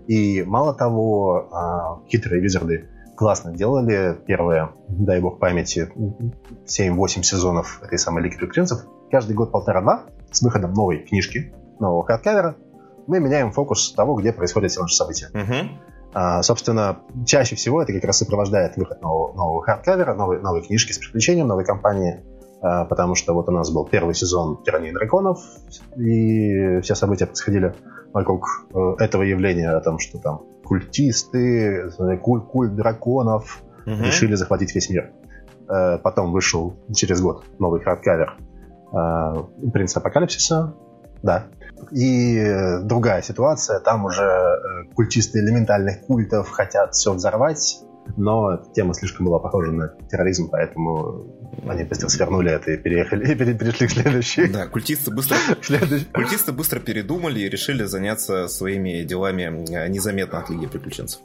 [0.07, 5.89] И мало того, а, хитрые визарды классно делали первые, дай бог памяти,
[6.65, 8.85] 7-8 сезонов этой самой Лиги Приключенцев.
[9.09, 10.03] Каждый год полтора-два
[10.35, 12.55] с выходом новой книжки, нового hardcover а,
[13.07, 15.29] мы меняем фокус того, где происходят все наши события.
[15.33, 15.69] Uh-huh.
[16.13, 20.61] А, собственно, чаще всего это как раз сопровождает выход нового, нового hardcover а, новой, новой
[20.61, 22.23] книжки с приключением, новой кампании,
[22.61, 25.39] а, потому что вот у нас был первый сезон «Тирании драконов»,
[25.97, 27.73] и все события происходили
[28.13, 34.01] вокруг э, этого явления, о том, что там культисты, культ, культ драконов uh-huh.
[34.05, 35.11] решили захватить весь мир.
[35.67, 38.37] Э, потом вышел через год новый hardcover
[38.95, 40.73] Э, принц апокалипсиса,
[41.21, 41.47] да.
[41.91, 47.79] И другая ситуация, там уже э, культисты элементальных культов хотят все взорвать,
[48.15, 51.25] но тема слишком была похожа на терроризм, поэтому
[51.67, 54.47] они быстро свернули это и переехали, и перешли к следующей.
[54.47, 55.37] Да, культисты быстро,
[56.13, 61.19] культисты быстро передумали и решили заняться своими делами э, незаметно от Лиги Приключенцев.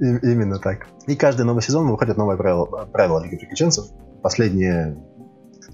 [0.00, 0.86] И, именно так.
[1.06, 3.84] И каждый новый сезон выходит новое правило, правило Лиги Приключенцев.
[4.22, 4.96] Последние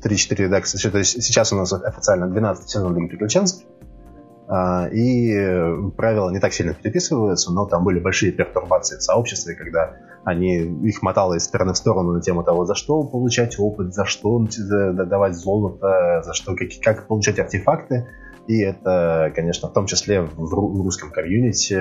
[0.05, 0.89] 3-4 редакции.
[0.89, 3.63] То есть сейчас у нас официально 12 сезон Лиги Приключенцев.
[4.51, 9.97] А, и правила не так сильно переписываются, но там были большие пертурбации в сообществе, когда
[10.25, 10.57] они
[10.89, 14.47] их мотало из стороны в сторону на тему того, за что получать опыт, за что
[14.59, 18.09] давать золото, за что как, как получать артефакты.
[18.47, 21.75] И это, конечно, в том числе в русском комьюнити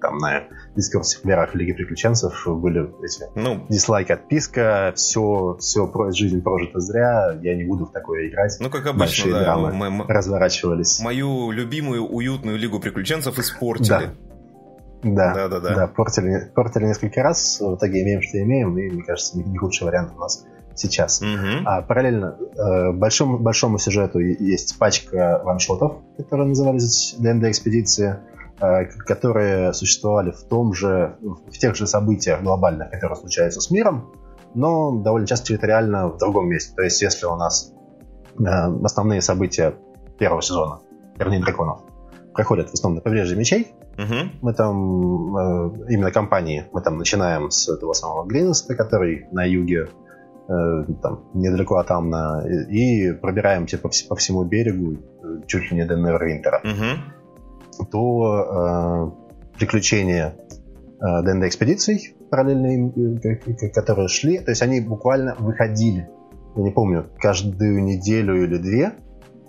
[0.00, 6.42] там на дискурсах верах Лиги Приключенцев были эти ну, дизлайк, отписка, все, все про, жизнь
[6.42, 8.56] прожита зря, я не буду в такое играть.
[8.60, 9.40] Ну, как обычно, Большие да.
[9.40, 11.00] драмы мы, разворачивались.
[11.00, 13.88] Мою любимую уютную Лигу Приключенцев испортили.
[13.88, 14.14] Да.
[15.02, 15.74] Да, да, да, да.
[15.74, 19.58] да портили, портили несколько раз, в итоге имеем, что имеем, и, мне кажется, не, не
[19.58, 21.20] худший вариант у нас сейчас.
[21.20, 21.64] Угу.
[21.64, 28.20] А параллельно э, большому, большому сюжету есть пачка ваншотов, которые назывались ДНД Экспедиция.
[28.31, 28.31] Э,
[29.06, 34.12] которые существовали в том же, в тех же событиях глобальных, которые случаются с миром,
[34.54, 36.74] но довольно часто территориально в другом месте.
[36.76, 37.72] То есть, если у нас
[38.38, 38.44] э,
[38.84, 39.74] основные события
[40.18, 40.80] первого сезона,
[41.16, 41.80] вернее, драконов,
[42.34, 44.30] проходят в основном на побережье мечей, угу.
[44.42, 49.88] мы там, э, именно компании, мы там начинаем с этого самого Гринеста, который на юге
[50.48, 54.96] там, недалеко от Амна, и пробираемся по, по всему берегу,
[55.46, 57.21] чуть ли не до Невервинтера, угу.
[57.90, 59.12] То
[59.54, 60.34] э, приключения
[61.00, 63.20] э, ДНД-экспедиций параллельные,
[63.74, 66.08] которые шли, то есть они буквально выходили,
[66.56, 68.94] я не помню, каждую неделю или две,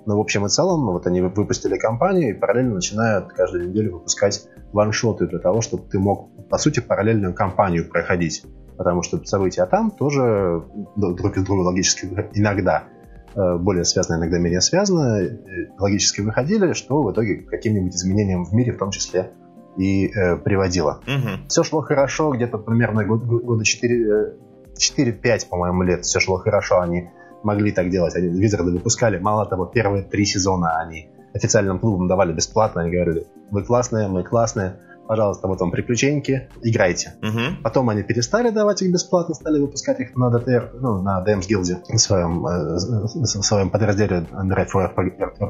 [0.06, 4.48] но в общем и целом вот они выпустили кампанию и параллельно начинают каждую неделю выпускать
[4.74, 8.44] ваншоты для того, чтобы ты мог, по сути, параллельную кампанию проходить.
[8.78, 12.80] Потому что события там тоже друг из друга логически иногда.
[12.82, 13.03] э,
[13.36, 15.40] более связаны, иногда менее связаны, э,
[15.80, 19.32] логически выходили, что в итоге к каким-нибудь изменениям в мире в том числе
[19.78, 21.02] и э, приводило.
[21.08, 21.48] Угу.
[21.48, 24.36] Все шло хорошо, где-то примерно год, года 4,
[24.76, 27.10] 4-5, по-моему, лет все шло хорошо, они
[27.44, 28.16] могли так делать.
[28.16, 33.26] Они Визарды выпускали, мало того, первые три сезона они официальным клубам давали бесплатно, они говорили,
[33.50, 37.14] вы классные, мы классные, пожалуйста, вот вам приключеньки, играйте.
[37.22, 37.64] Угу.
[37.64, 41.84] Потом они перестали давать их бесплатно, стали выпускать их на DTR, ну, на DMs Guild,
[41.88, 44.94] в своем, э, в своем подразделе Drive for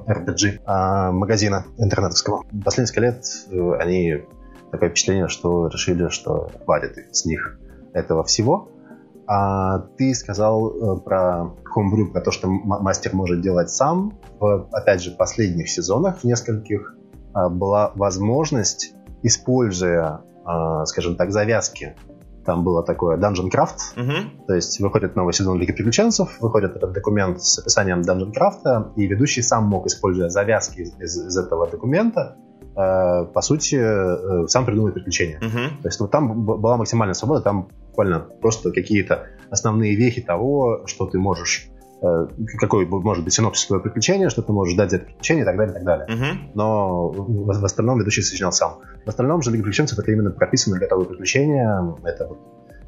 [0.08, 2.44] RPG э, магазина интернетовского.
[2.64, 4.24] Последние несколько лет э, они
[4.72, 7.60] такое впечатление, что решили, что хватит с них
[7.94, 8.70] этого всего.
[9.26, 14.14] А ты сказал э, про Homebrew, про то, что мастер может делать сам.
[14.40, 16.96] В, опять же, последних сезонах, в нескольких,
[17.34, 21.96] э, была возможность, используя, э, скажем так, завязки,
[22.46, 24.46] там было такое Dungeon Craft, uh-huh.
[24.48, 29.08] то есть выходит новый сезон Лиги Приключенцев, выходит этот документ с описанием Dungeon Craft, и
[29.08, 32.36] ведущий сам мог, используя завязки из, из, из этого документа,
[32.76, 35.40] э, по сути, э, сам придумать приключения.
[35.40, 35.82] Uh-huh.
[35.82, 41.06] То есть ну, там была максимальная свобода, там буквально просто какие-то основные вехи того, что
[41.06, 41.70] ты можешь
[42.60, 45.58] какой может быть синопсис твоего приключения, что ты можешь дать за это приключение и так
[45.58, 46.08] далее, и так далее.
[46.08, 46.52] Uh-huh.
[46.54, 48.80] Но в, в остальном ведущий сочинял сам.
[49.06, 51.96] В остальном же Лига приключенцев это именно прописанные готовые приключения.
[52.04, 52.40] Это вот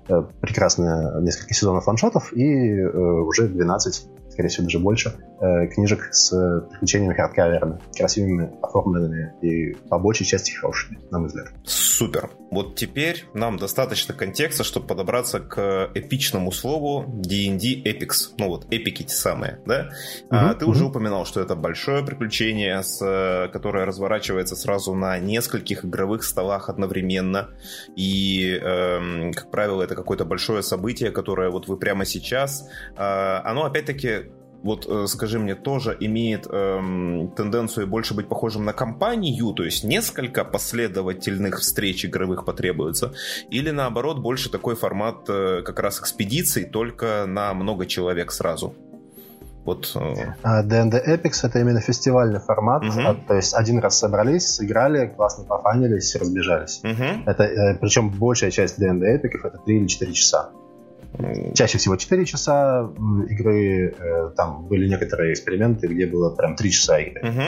[0.09, 6.09] э, прекрасные несколько сезонов ваншотов и э, уже 12 скорее всего, даже больше, э, книжек
[6.11, 6.29] с
[6.69, 11.47] приключениями хардкаверами, красивыми, оформленными и по большей части хорошими, на мой взгляд.
[11.63, 12.29] Супер.
[12.51, 18.33] Вот теперь нам достаточно контекста, чтобы подобраться к эпичному слову D&D Epics.
[18.37, 19.89] Ну вот, эпики те самые, да?
[20.25, 20.71] Угу, а, ты угу.
[20.71, 27.49] уже упоминал, что это большое приключение, с, которое разворачивается сразу на нескольких игровых столах одновременно.
[27.95, 32.69] И, э, как правило, это какое-то большое событие, которое вот вы прямо сейчас...
[32.97, 34.24] Э, оно, опять-таки,
[34.65, 39.83] вот э, скажи мне, тоже имеет эм, тенденцию больше быть похожим на компанию, то есть
[39.83, 43.13] несколько последовательных встреч игровых потребуется,
[43.51, 48.73] или наоборот больше такой формат э, как раз экспедиций, только на много человек сразу?
[49.65, 49.91] Вот.
[49.93, 52.99] D&D э, а, Epics это именно фестивальный формат, угу.
[53.05, 56.81] а, то есть один раз собрались, сыграли, классно пофанились, разбежались.
[56.83, 57.29] Угу.
[57.29, 60.49] Это, э, причем большая часть D&D Epics это 3 или 4 часа.
[61.53, 62.89] Чаще всего 4 часа
[63.29, 67.29] игры, э, там были некоторые эксперименты, где было прям 3 часа игры.
[67.29, 67.41] Угу.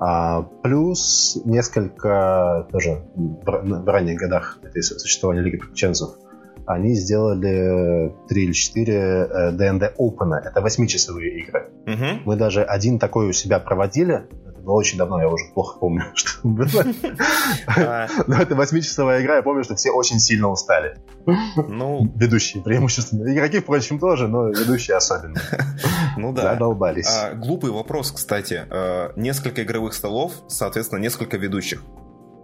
[0.00, 6.10] А, плюс несколько тоже в, ранних годах этой существования Лиги Приключенцев
[6.66, 10.34] они сделали 3 или 4 D&D Open.
[10.34, 11.70] Это 8-часовые игры.
[11.86, 12.22] Угу.
[12.24, 14.26] Мы даже один такой у себя проводили
[14.64, 16.84] было очень давно, я уже плохо помню, что было.
[17.66, 18.08] А.
[18.26, 20.98] Но это восьмичасовая игра, я помню, что все очень сильно устали.
[21.56, 22.12] Ну...
[22.16, 23.32] Ведущие преимущественно.
[23.32, 25.40] Игроки, впрочем, тоже, но ведущие особенно.
[26.16, 26.52] Ну да.
[26.52, 27.08] Задолбались.
[27.08, 28.66] А, глупый вопрос, кстати.
[28.70, 31.82] А, несколько игровых столов, соответственно, несколько ведущих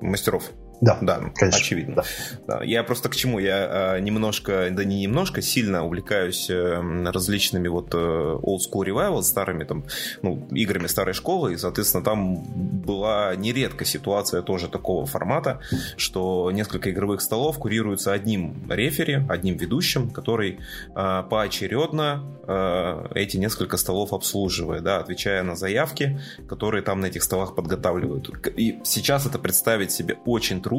[0.00, 0.50] мастеров.
[0.80, 1.60] Да, да, конечно.
[1.60, 1.94] очевидно.
[1.96, 2.04] Да.
[2.46, 2.64] Да.
[2.64, 3.38] Я просто к чему?
[3.38, 9.22] Я э, немножко, да не немножко, сильно увлекаюсь э, различными вот э, old school revival,
[9.22, 9.84] старыми там,
[10.22, 15.60] ну, играми старой школы, и, соответственно, там была нередко ситуация тоже такого формата,
[15.96, 20.60] что несколько игровых столов курируются одним рефери, одним ведущим, который
[20.94, 27.22] э, поочередно э, эти несколько столов обслуживает, да, отвечая на заявки, которые там на этих
[27.22, 28.30] столах подготавливают.
[28.56, 30.69] И сейчас это представить себе очень трудно,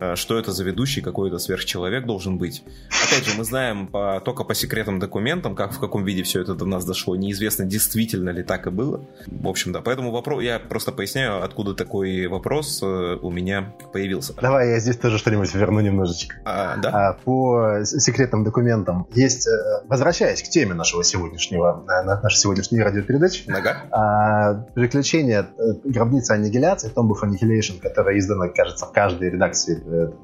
[0.00, 2.62] э, что это за ведущий какой-то сверхчеловек должен быть.
[3.06, 6.54] Опять же, мы знаем по, только по секретным документам, как в каком виде все это
[6.54, 7.16] до нас дошло.
[7.16, 9.04] Неизвестно, действительно ли так и было.
[9.26, 14.34] В общем, да, поэтому вопрос, я просто поясняю, откуда такой вопрос э, у меня появился.
[14.40, 16.36] Давай я здесь тоже что-нибудь верну немножечко.
[16.44, 16.90] А, да?
[16.90, 19.50] А, по секретным документам есть, э,
[19.88, 23.84] возвращаясь к теме нашего сегодняшнего, нашей сегодняшней радиопередачи, ага.
[23.90, 25.48] а, приключения
[25.84, 29.76] гробницы аннигиляции, Tomb of Annihilation, которая издана, кажется, в каждом каждой редакции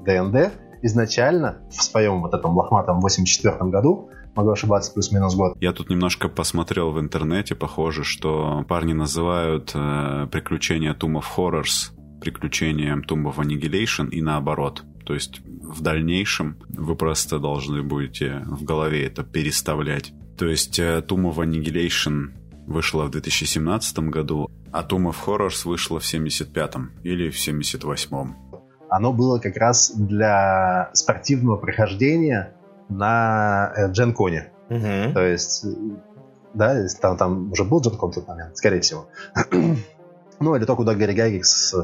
[0.05, 0.50] ДНД э,
[0.83, 5.57] изначально в своем вот этом лохматом 84 году могу ошибаться плюс-минус год.
[5.61, 11.92] Я тут немножко посмотрел в интернете, похоже, что парни называют э, приключения Tomb of Horrors
[12.20, 14.85] приключением Tomb of Annihilation и наоборот.
[15.07, 21.03] То есть в дальнейшем вы просто должны будете в голове это переставлять То есть э,
[21.07, 22.33] Tomb of Annihilation
[22.66, 28.49] вышла в 2017 году, а Tomb of Horrors вышла в 75-м или в 78-м.
[28.90, 32.53] Оно было как раз для спортивного прохождения
[32.88, 34.50] на э, Дженконе.
[34.68, 35.14] Угу.
[35.14, 35.64] То есть,
[36.55, 39.07] да, там, там уже был Дженкон в тот момент, скорее всего.
[40.40, 41.74] ну, или то, куда Гарри Гаггикс,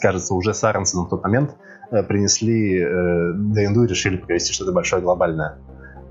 [0.00, 1.56] кажется, уже с Аронсоном в тот момент
[1.90, 5.58] э, принесли э, ДНД и решили провести что-то большое глобальное.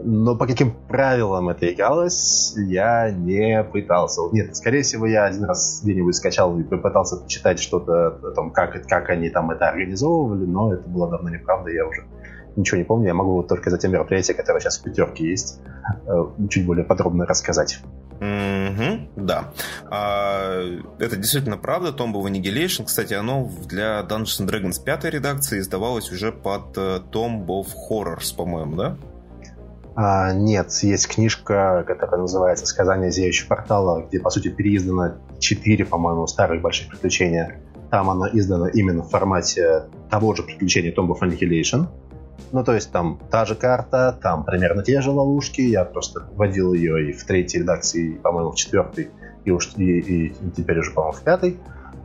[0.05, 4.21] Но по каким правилам это игралось, я не пытался.
[4.31, 8.85] Нет, скорее всего, я один раз где-нибудь скачал и попытался почитать что-то о том, как,
[8.87, 12.03] как они там это организовывали, но это было давно неправда, я уже
[12.55, 13.07] ничего не помню.
[13.07, 15.61] Я могу только за те мероприятия, которые сейчас в пятерке есть,
[16.05, 17.79] э, чуть более подробно рассказать.
[18.19, 19.51] Mm-hmm, да.
[19.89, 20.61] А,
[20.99, 21.89] это действительно правда.
[21.89, 26.99] Tomb of Annihilation, кстати, оно для Dungeons and Dragons пятой редакции издавалось уже под э,
[27.11, 28.97] Tomb of Horrors, по-моему, да?
[29.95, 36.25] А, нет, есть книжка, которая называется «Сказание зияющего портала», где, по сути, переиздано четыре, по-моему,
[36.25, 37.59] старых больших приключения.
[37.91, 41.87] Там оно издано именно в формате того же приключения Tomb of Annihilation.
[42.51, 45.61] Ну, то есть там та же карта, там примерно те же ловушки.
[45.61, 49.11] Я просто вводил ее и в третьей редакции, по-моему, в четвертой,
[49.45, 51.59] и, уж, и, и теперь уже, по-моему, в пятой.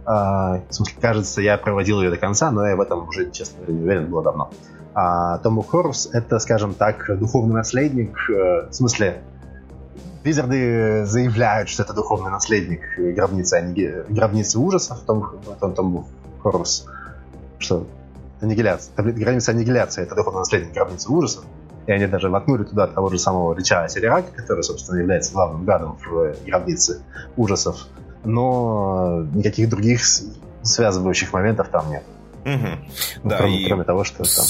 [0.05, 3.59] А, в смысле, кажется, я проводил ее до конца, но я в этом уже, честно
[3.59, 4.51] говоря, не уверен, было давно.
[5.01, 9.23] А Том Хорс— это, скажем так, духовный наследник, э, в смысле,
[10.25, 16.07] Визарды заявляют, что это духовный наследник гробницы, а гробницы ужасов, Том, Том, Том
[16.43, 16.87] Хорс,
[17.61, 17.87] что
[18.41, 21.45] аннигиляция, граница аннигиляции— это духовный наследник гробницы ужасов,
[21.87, 25.97] и они даже воткнули туда того же самого Рича Серирака, который, собственно, является главным гадом
[26.05, 27.03] в гробнице
[27.37, 27.87] ужасов,
[28.25, 30.01] но никаких других
[30.65, 32.03] связывающих моментов там нет.
[32.45, 33.29] Угу.
[33.29, 34.45] Да, кроме, и кроме того, что там.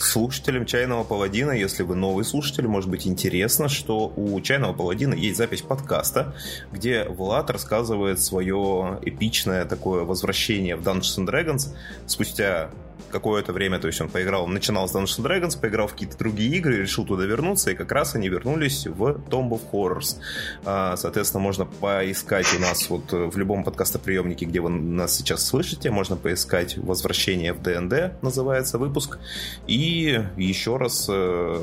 [0.00, 5.38] Слушателям Чайного Паладина, если вы новый слушатель, может быть интересно, что у Чайного Паладина есть
[5.38, 6.34] запись подкаста,
[6.72, 11.68] где Влад рассказывает свое эпичное такое возвращение в Dungeons and Dragons
[12.06, 12.70] спустя
[13.10, 16.78] какое-то время, то есть он поиграл, начинал с Dungeons Dragons, поиграл в какие-то другие игры,
[16.78, 20.16] решил туда вернуться, и как раз они вернулись в Tomb of Horrors.
[20.64, 25.90] А, соответственно, можно поискать у нас вот в любом подкастоприемнике, где вы нас сейчас слышите,
[25.90, 29.18] можно поискать «Возвращение в ДНД», называется выпуск,
[29.66, 31.12] и еще раз, э,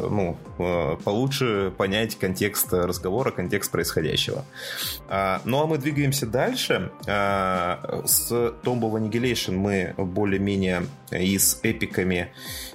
[0.10, 4.46] ну, э, получше понять контекст разговора, контекст происходящего.
[5.08, 6.92] А, ну, а мы двигаемся дальше.
[7.08, 10.84] А, с Tomb of Annihilation мы более-менее
[11.34, 12.32] и с эпиками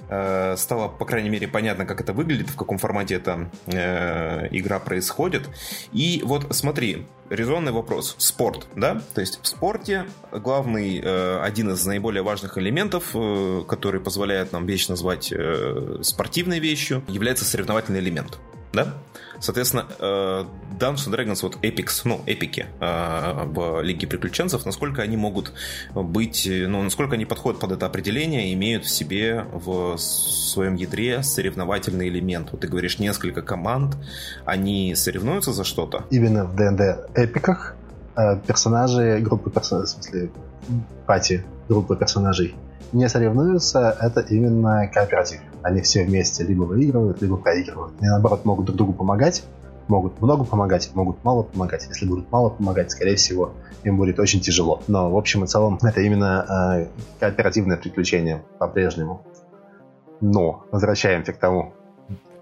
[0.09, 4.79] э, стало, по крайней мере, понятно, как это выглядит, в каком формате эта э, игра
[4.79, 5.49] происходит.
[5.91, 8.15] И вот смотри, резонный вопрос.
[8.17, 9.01] Спорт, да?
[9.13, 13.15] То есть в спорте главный, э, один из наиболее важных элементов,
[13.67, 15.33] который позволяет нам вещь назвать
[16.01, 18.39] спортивной вещью, является соревновательный элемент,
[18.73, 18.93] да?
[19.39, 20.45] Соответственно, э,
[20.79, 25.53] Dungeons Dragons, вот Epics, ну, эпики э, в Лиге Приключенцев, насколько они могут
[25.93, 32.09] быть, ну, насколько они подходят под это определение, имеют в себе в своем ядре соревновательный
[32.09, 32.49] элемент.
[32.51, 33.95] Вот ты говоришь, несколько команд,
[34.45, 36.05] они соревнуются за что-то?
[36.09, 37.75] Именно в ДНД эпиках
[38.15, 40.29] э, персонажи, группы персонажей, в смысле,
[41.05, 42.55] пати, группы персонажей
[42.91, 45.41] не соревнуются, это именно кооператив.
[45.61, 47.93] Они все вместе либо выигрывают, либо проигрывают.
[47.99, 49.43] Они, наоборот, могут друг другу помогать,
[49.87, 51.85] могут много помогать, могут мало помогать.
[51.87, 54.81] Если будут мало помогать, скорее всего, им будет очень тяжело.
[54.87, 56.45] Но, в общем и целом, это именно
[56.79, 56.87] э,
[57.19, 59.21] кооперативное приключение по-прежнему.
[60.21, 61.73] Но возвращаемся к тому,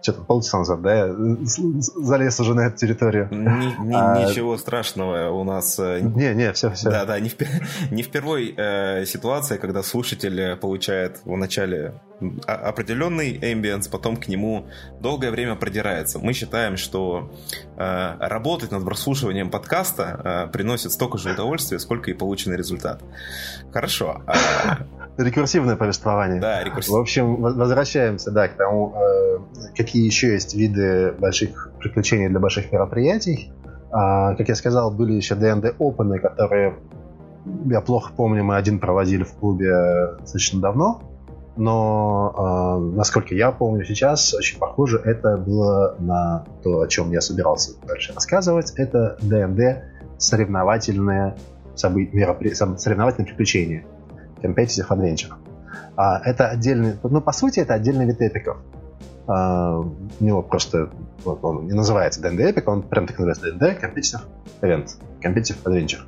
[0.03, 3.29] что-то полчаса назад, да, я залез уже на эту территорию.
[3.31, 5.79] Ни, ни, а, ничего страшного у нас...
[5.79, 6.89] Э, не, не, все, все.
[6.89, 7.47] Да, да, не, впер...
[7.91, 12.01] не впервой э, ситуация, когда слушатель получает в начале
[12.45, 14.67] определенный ambience, потом к нему
[14.99, 16.19] долгое время продирается.
[16.19, 17.31] Мы считаем, что
[17.77, 23.01] э, работать над прослушиванием подкаста э, приносит столько же удовольствия, сколько и полученный результат.
[23.71, 24.21] Хорошо.
[25.17, 26.41] Рекурсивное повествование.
[26.41, 26.99] Да, рекурсивное.
[26.99, 29.39] В общем, возвращаемся, да, к тому, э,
[29.75, 33.53] какие еще есть виды больших приключений для больших мероприятий.
[33.91, 36.77] А, как я сказал, были еще D&D Open, которые,
[37.65, 39.71] я плохо помню, мы один проводили в клубе
[40.19, 41.01] достаточно давно.
[41.57, 47.21] Но, э, насколько я помню сейчас, очень похоже, это было на то, о чем я
[47.21, 48.73] собирался дальше рассказывать.
[48.77, 49.83] Это D&D
[50.17, 51.35] соревновательное
[51.75, 52.53] событие, меропри...
[52.55, 53.85] соревновательное приключение
[54.43, 55.33] competitive adventure.
[55.95, 58.57] А, это отдельный, ну, по сути, это отдельный вид эпиков.
[59.27, 60.89] А, у него просто,
[61.23, 64.21] вот он не называется D&D Epic, он прям так называется D&D Competitive
[64.61, 64.89] Event,
[65.21, 66.01] Competitive Adventure.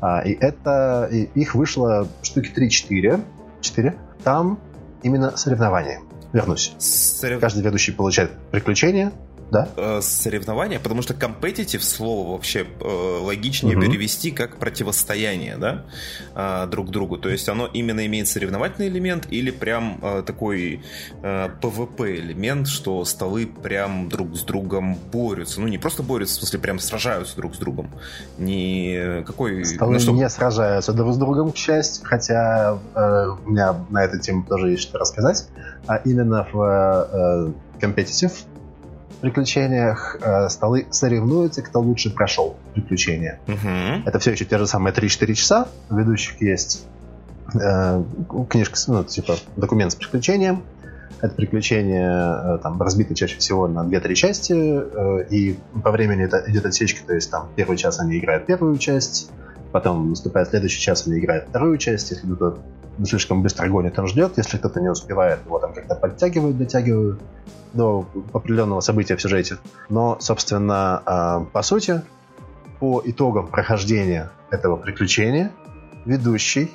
[0.00, 3.20] А, и это, и их вышло штуки 3-4,
[3.60, 3.94] 4.
[4.24, 4.58] Там
[5.02, 6.00] именно соревнования.
[6.32, 6.74] Вернусь.
[6.78, 7.40] Сорев...
[7.40, 9.12] Каждый ведущий получает приключение,
[9.52, 9.68] Да.
[9.76, 13.84] Э, соревнования, потому что competitive слово вообще э, логичнее угу.
[13.84, 15.84] перевести как противостояние, да,
[16.34, 17.18] э, друг другу.
[17.18, 20.82] То есть оно именно имеет соревновательный элемент или прям такой
[21.22, 25.60] PvP элемент, что столы прям друг с другом борются.
[25.60, 27.90] Ну, не просто борются, в смысле прям сражаются друг с другом.
[28.38, 29.66] Не какой...
[29.66, 30.12] Столы ну, что...
[30.12, 34.70] не сражаются друг с другом, к счастью, хотя э, у меня на эту тему тоже
[34.70, 35.46] есть что рассказать.
[35.86, 38.32] А именно в э, competitive
[39.22, 43.40] приключениях э, столы соревнуются, кто лучше прошел приключения.
[43.46, 44.04] Угу.
[44.04, 45.68] Это все еще те же самые 3-4 часа.
[45.88, 46.86] У ведущих есть
[47.54, 48.02] э,
[48.50, 50.62] книжка, ну, типа документ с приключением.
[51.20, 56.42] Это приключение э, там разбито чаще всего на 2-3 части, э, и по времени это
[56.48, 59.30] идет отсечка, то есть там первый час они играют первую часть,
[59.70, 62.58] потом наступает следующий час, они играют вторую часть, если кто-то
[63.04, 67.20] слишком быстро гонит, он ждет, если кто-то не успевает, его там как-то подтягивают, дотягивают
[67.72, 69.58] до определенного события в сюжете.
[69.88, 72.02] Но, собственно, а, по сути,
[72.78, 75.52] по итогам прохождения этого приключения
[76.04, 76.72] ведущий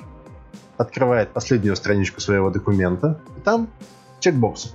[0.77, 3.67] открывает последнюю страничку своего документа, и там
[4.19, 4.73] чекбокс.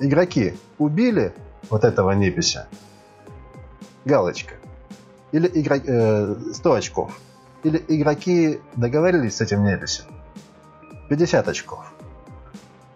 [0.00, 1.34] Игроки убили
[1.70, 2.66] вот этого непися.
[4.04, 4.54] Галочка.
[5.32, 5.82] Или игрок...
[5.86, 7.20] э, 100 очков.
[7.62, 10.04] Или игроки договорились с этим неписью.
[11.08, 11.92] 50 очков.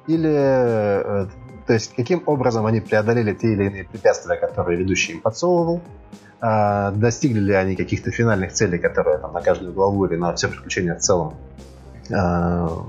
[0.06, 1.26] Или э,
[1.66, 5.82] то есть, каким образом они преодолели те или иные препятствия, которые ведущий им подсовывал,
[6.40, 10.48] а, достигли ли они каких-то финальных целей, которые там, на каждую главу или на все
[10.48, 11.34] приключения в целом
[12.14, 12.84] а,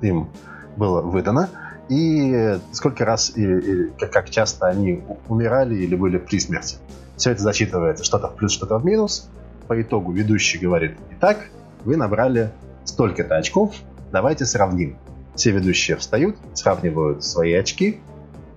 [0.00, 0.30] им
[0.76, 1.50] было выдано,
[1.90, 6.76] и сколько раз и, и как часто они умирали или были при смерти.
[7.16, 9.28] Все это зачитывается что-то в плюс, что-то в минус.
[9.68, 11.38] По итогу ведущий говорит, итак,
[11.84, 12.50] вы набрали
[12.84, 13.74] столько-то очков,
[14.14, 14.96] давайте сравним.
[15.34, 18.00] Все ведущие встают, сравнивают свои очки,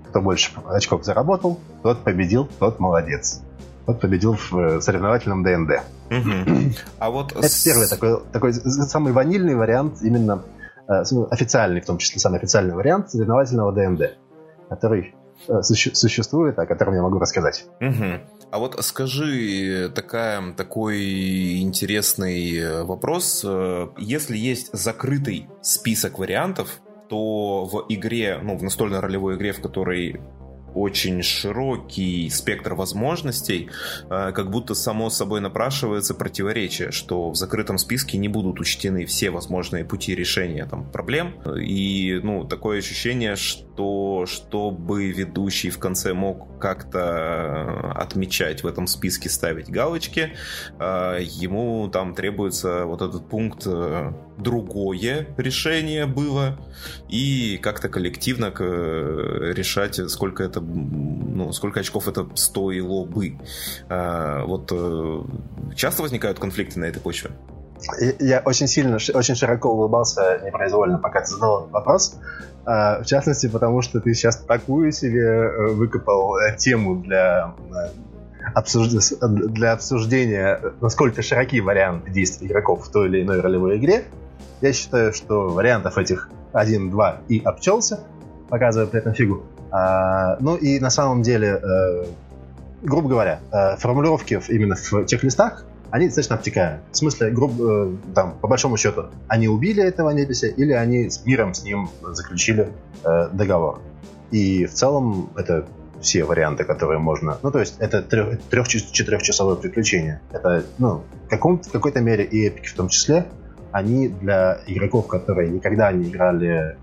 [0.08, 3.41] кто больше очков заработал, тот победил, тот молодец.
[3.88, 5.82] Тот победил в э, соревновательном ДНД.
[6.99, 10.43] А вот это первый такой, такой самый ванильный вариант, именно
[10.88, 14.18] э, официальный, в том числе самый официальный вариант соревновательного ДНД,
[14.70, 15.16] который
[15.47, 17.65] э, существует, о котором я могу рассказать.
[18.49, 23.45] А вот скажи такая, такой интересный вопрос.
[23.97, 26.79] Если есть закрытый список вариантов,
[27.09, 30.21] то в игре, ну, в настольной ролевой игре, в которой
[30.78, 33.69] очень широкий спектр возможностей,
[34.09, 39.32] э, как будто само собой напрашивается противоречие, что в закрытом списке не будут учтены все
[39.32, 41.34] возможные пути решения там, проблем.
[41.59, 48.86] И ну, такое ощущение, что чтобы ведущий в конце мог как-то э, отмечать в этом
[48.88, 50.34] списке, ставить галочки,
[50.80, 53.67] э, ему там требуется вот этот пункт
[54.38, 56.57] другое решение было,
[57.09, 60.61] и как-то коллективно решать, сколько это
[61.38, 63.38] ну, сколько очков это стоило бы.
[63.89, 65.21] А, вот э,
[65.75, 67.31] часто возникают конфликты на этой почве?
[68.19, 72.15] Я очень сильно, очень широко улыбался непроизвольно, пока ты задал вопрос.
[72.65, 77.53] А, в частности, потому что ты сейчас такую себе э, выкопал э, тему для
[79.11, 84.05] для обсуждения, насколько широки варианты действий игроков в той или иной ролевой игре.
[84.62, 87.99] Я считаю, что вариантов этих 1, 2 и обчелся,
[88.49, 89.43] показывая при этом фигу.
[89.72, 92.05] А, ну и на самом деле, э,
[92.82, 96.82] грубо говоря, э, формулировки именно в чек-листах, они достаточно обтекают.
[96.91, 101.26] В смысле, грубо, э, там, по большому счету, они убили этого непися или они с
[101.26, 102.70] миром с ним заключили
[103.03, 103.80] э, договор.
[104.32, 105.66] И в целом это
[106.01, 107.38] все варианты, которые можно...
[107.41, 110.22] Ну, то есть это трех-четырехчасовое приключение.
[110.32, 113.26] Это, ну, в, каком, в какой-то мере и эпики в том числе,
[113.72, 116.78] они для игроков, которые никогда не играли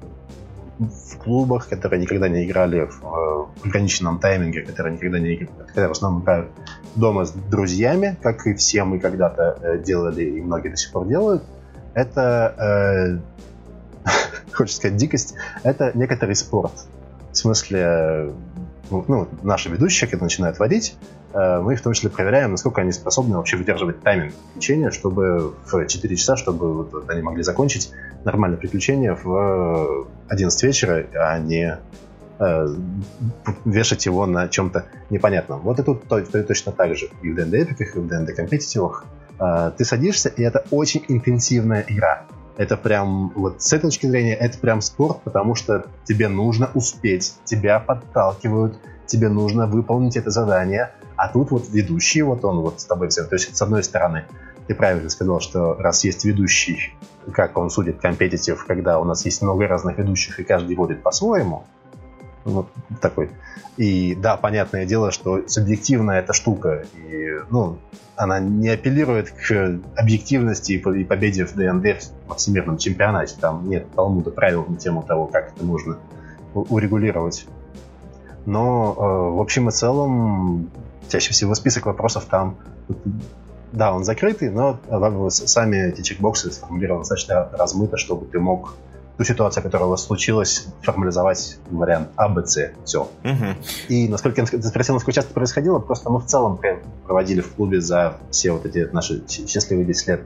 [0.79, 5.89] в клубах, которые никогда не играли в э, ограниченном тайминге, которые никогда не играли, которые
[5.89, 6.51] в основном играют
[6.97, 11.07] дома с друзьями, как и все мы когда-то э, делали и многие до сих пор
[11.07, 11.45] делают,
[11.95, 13.21] это,
[14.05, 14.11] э,
[14.53, 16.73] хочется сказать, дикость, это некоторый спорт.
[17.31, 18.33] В смысле,
[18.91, 23.37] ну, наши ведущие, когда начинают водить, э, мы в том числе проверяем, насколько они способны
[23.37, 27.91] вообще выдерживать тайминг приключения, чтобы в 4 часа, чтобы вот они могли закончить
[28.25, 31.79] нормальное приключение в 11 вечера, а не
[32.39, 32.69] э,
[33.65, 35.61] вешать его на чем-то непонятном.
[35.61, 37.09] Вот и тут то, то, точно так же.
[37.23, 39.05] И в D&D эпиках, и в D&D компетитивах.
[39.39, 42.25] Э, ты садишься, и это очень интенсивная игра.
[42.57, 47.35] Это прям, вот с этой точки зрения, это прям спорт, потому что тебе нужно успеть,
[47.45, 52.85] тебя подталкивают, тебе нужно выполнить это задание, а тут вот ведущий, вот он вот с
[52.85, 53.25] тобой все.
[53.25, 54.25] То есть, с одной стороны,
[54.67, 56.95] ты правильно сказал, что раз есть ведущий,
[57.33, 61.65] как он судит компетитив, когда у нас есть много разных ведущих, и каждый водит по-своему,
[62.45, 62.69] Вот
[63.01, 63.31] такой.
[63.77, 67.79] И да, понятное дело, что субъективная эта штука, и, ну,
[68.17, 73.35] она не апеллирует к объективности и победе в ДНД во всемирном чемпионате.
[73.41, 75.99] Там нет талмуда правил на тему того, как это можно
[76.55, 77.47] урегулировать.
[78.47, 80.71] Но э, в общем и целом
[81.09, 82.59] чаще всего список вопросов там
[83.75, 84.79] да, он закрытый, но
[85.31, 88.75] сами эти чекбоксы сформулированы достаточно размыто, чтобы ты мог
[89.17, 92.73] ту ситуацию, которая у вас случилась, формализовать вариант А, Б, С.
[92.85, 93.03] Все.
[93.03, 93.89] Угу.
[93.89, 96.61] И насколько я спросил, насколько часто происходило, просто мы в целом
[97.05, 100.21] проводили в клубе за все вот эти наши счастливые 10 лет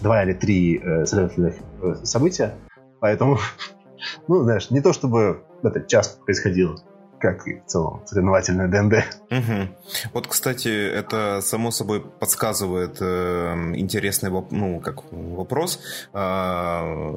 [0.00, 2.54] два или три э, следовательных э, события.
[3.00, 3.38] Поэтому,
[4.28, 6.76] ну, знаешь, не то чтобы это часто происходило
[7.24, 8.94] как и в целом соревновательное ДНД.
[9.30, 10.12] Угу.
[10.12, 15.80] Вот, кстати, это само собой подсказывает э, интересный ну, как вопрос
[16.12, 16.16] э,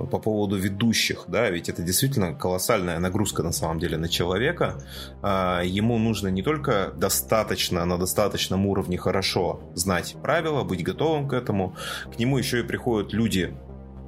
[0.10, 4.82] по поводу ведущих, да, ведь это действительно колоссальная нагрузка на самом деле на человека.
[5.22, 11.34] Э, ему нужно не только достаточно на достаточном уровне хорошо знать правила, быть готовым к
[11.34, 11.76] этому,
[12.16, 13.54] к нему еще и приходят люди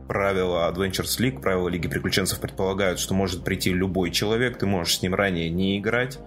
[0.10, 5.01] правила Adventures League, правила Лиги Приключенцев предполагают, что может прийти любой человек, ты можешь с
[5.03, 6.18] ним ранее не играть,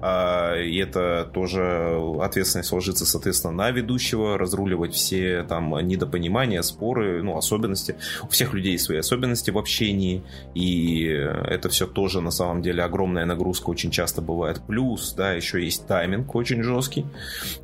[0.00, 7.36] а, и это тоже ответственность ложится, соответственно, на ведущего, разруливать все там недопонимания, споры, ну,
[7.36, 7.96] особенности.
[8.22, 10.24] У всех людей свои особенности в общении,
[10.54, 14.62] и это все тоже на самом деле огромная нагрузка очень часто бывает.
[14.66, 17.04] Плюс, да, еще есть тайминг очень жесткий,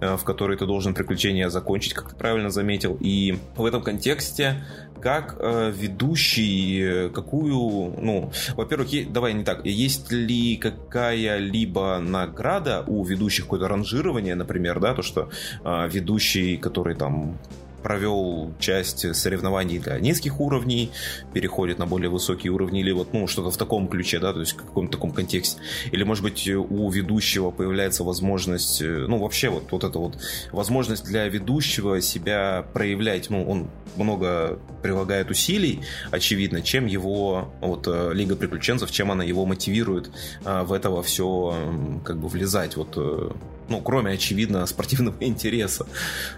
[0.00, 4.62] э, в который ты должен приключения закончить, как ты правильно заметил, и в этом контексте
[5.02, 13.44] как э, ведущий, какую, ну, во-первых, давай не так, есть ли какая-либо награда у ведущих,
[13.44, 15.30] какое-то ранжирование, например, да, то, что
[15.64, 17.38] э, ведущий, который там
[17.82, 20.90] провел часть соревнований для низких уровней,
[21.32, 24.52] переходит на более высокие уровни, или вот, ну, что-то в таком ключе, да, то есть
[24.52, 25.60] в каком-то таком контексте.
[25.90, 30.18] Или, может быть, у ведущего появляется возможность, ну, вообще вот, вот это вот
[30.52, 35.80] возможность для ведущего себя проявлять, ну, он много прилагает усилий,
[36.10, 40.10] очевидно, чем его вот э, Лига Приключенцев, чем она его мотивирует
[40.44, 43.30] э, в этого все как бы влезать, вот, э,
[43.68, 45.86] ну, кроме, очевидно, спортивного интереса,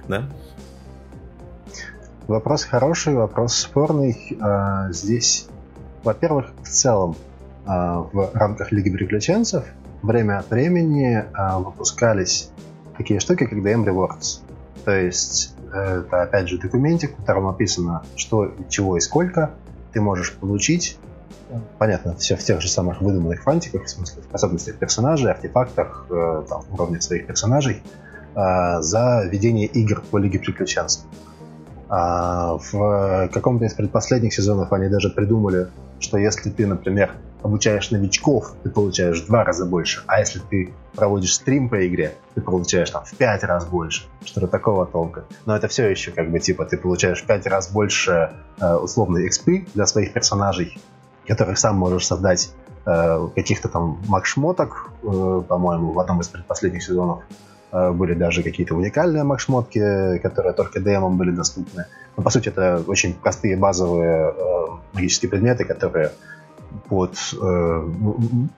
[0.09, 0.31] да?
[2.27, 4.39] Вопрос хороший, вопрос спорный.
[4.41, 5.47] А, здесь,
[6.03, 7.17] во-первых, в целом
[7.67, 9.67] а, в рамках Лиги Приключенцев
[10.01, 12.51] время от времени а, выпускались
[12.97, 14.41] такие штуки, как DM Rewards.
[14.87, 19.51] То есть это, опять же, документик, в котором написано, что, чего и сколько
[19.93, 20.99] ты можешь получить.
[21.79, 26.63] Понятно, все в тех же самых выдуманных фантиках, в смысле способностях персонажей, артефактах, э, там,
[26.73, 27.83] уровнях своих персонажей,
[28.35, 31.05] за ведение игр по Лиге Приключенцев.
[31.97, 35.69] А в каком-то из предпоследних сезонов они даже придумали,
[36.01, 40.75] что если ты, например, обучаешь новичков, ты получаешь в два раза больше, а если ты
[40.97, 44.09] проводишь стрим по игре, ты получаешь там в пять раз больше.
[44.25, 45.25] Что-то такого толка.
[45.47, 49.29] Но это все еще как бы типа ты получаешь в пять раз больше э, условной
[49.29, 50.77] экспы для своих персонажей,
[51.29, 52.51] которых сам можешь создать
[52.87, 57.23] э, каких-то там макшмоток, э, по-моему, в одном из предпоследних сезонов.
[57.75, 61.87] Э, были даже какие-то уникальные макшмотки, которые только демам были доступны.
[62.17, 66.13] Но, по сути, это очень простые базовые э, магические предметы, которые
[66.89, 67.89] под, э,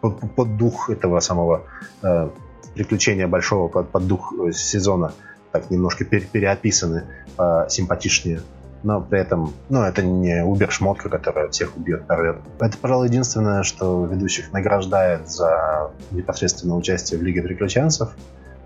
[0.03, 1.63] под, под дух этого самого
[2.03, 2.29] э,
[2.75, 5.13] приключения большого, под, под дух сезона
[5.51, 7.05] так немножко пере, переописаны
[7.39, 8.43] э, симпатичнее.
[8.83, 12.37] Но при этом, ну, это не убер-шмотка, которая всех убьет, порвет.
[12.61, 18.11] Это, пожалуй, единственное, что ведущих награждает за непосредственное участие в Лиге приключенцев.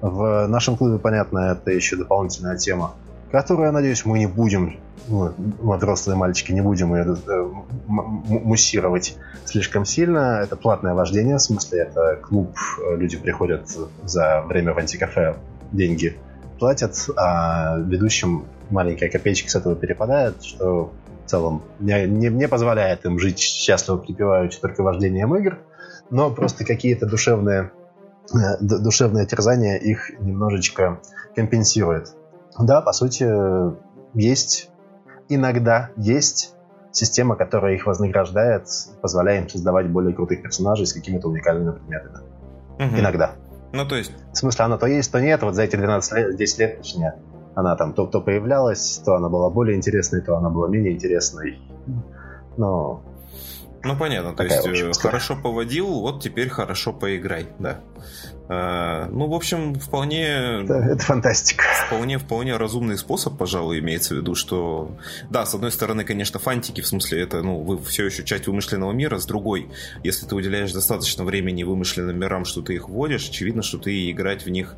[0.01, 2.95] В нашем клубе, понятно, это еще дополнительная тема,
[3.31, 4.79] которую, я надеюсь, мы не будем,
[5.09, 5.33] ну,
[5.63, 7.51] мы взрослые мальчики, не будем ее э,
[7.87, 10.41] муссировать слишком сильно.
[10.43, 13.69] Это платное вождение, в смысле, это клуб, э, люди приходят
[14.05, 15.37] за время в антикафе,
[15.71, 16.17] деньги
[16.59, 20.93] платят, а ведущим маленькая копеечка с этого перепадает, что
[21.25, 25.59] в целом не, не, не позволяет им жить счастливо припеваючи только вождением игр,
[26.11, 27.71] но просто какие-то душевные
[28.61, 31.01] душевное терзание их немножечко
[31.35, 32.15] компенсирует.
[32.59, 33.27] Да, по сути,
[34.15, 34.71] есть
[35.29, 36.55] иногда есть
[36.93, 38.67] система, которая их вознаграждает,
[39.01, 42.25] позволяя им создавать более крутых персонажей с какими-то уникальными предметами.
[42.79, 42.99] Угу.
[42.99, 43.33] Иногда.
[43.73, 44.13] Ну, то есть...
[44.33, 45.43] В смысле, она то есть, то нет.
[45.43, 47.15] Вот за эти 12 лет, 10 лет, точнее,
[47.55, 51.61] она там то, то появлялась, то она была более интересной, то она была менее интересной.
[52.57, 53.03] Но
[53.83, 57.81] ну, понятно, то есть э, хорошо поводил, вот теперь хорошо поиграй, да.
[58.49, 60.25] Э, ну, в общем, вполне...
[60.25, 61.65] Это, это фантастика.
[61.87, 64.97] Вполне, вполне разумный способ, пожалуй, имеется в виду, что...
[65.31, 68.93] Да, с одной стороны, конечно, фантики, в смысле, это, ну, вы все еще часть вымышленного
[68.93, 69.71] мира, с другой,
[70.03, 74.45] если ты уделяешь достаточно времени вымышленным мирам, что ты их вводишь, очевидно, что ты играть
[74.45, 74.75] в них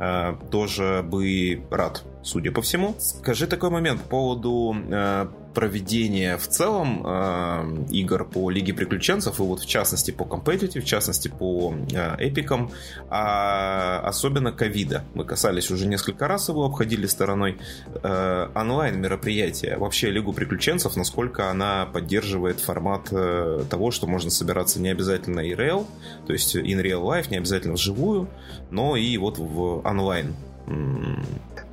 [0.00, 2.96] э, тоже бы рад, судя по всему.
[2.98, 9.42] Скажи такой момент по поводу э, проведения в целом э, игр по Лиге Приключенцев, и
[9.42, 12.61] вот в частности по Competitive, в частности по э, эпикам,
[13.08, 15.04] а особенно ковида.
[15.14, 17.58] Мы касались уже несколько раз его, обходили стороной
[18.02, 19.76] э, онлайн мероприятия.
[19.76, 25.54] Вообще Лигу Приключенцев, насколько она поддерживает формат э, того, что можно собираться не обязательно и
[26.26, 28.28] то есть in real life, не обязательно вживую,
[28.70, 30.34] но и вот в онлайн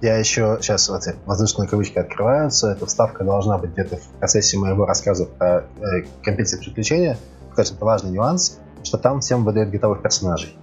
[0.02, 2.72] я еще сейчас вот воздушные кавычки открываются.
[2.72, 7.18] Эта вставка должна быть где-то в процессе моего рассказа про э, компетенции приключения.
[7.50, 10.56] Потому это важный нюанс, что там всем выдают готовых персонажей.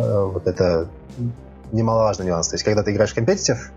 [0.00, 0.88] Э, вот это
[1.72, 2.48] немаловажный нюанс.
[2.48, 3.70] То есть, когда ты играешь в компетитив,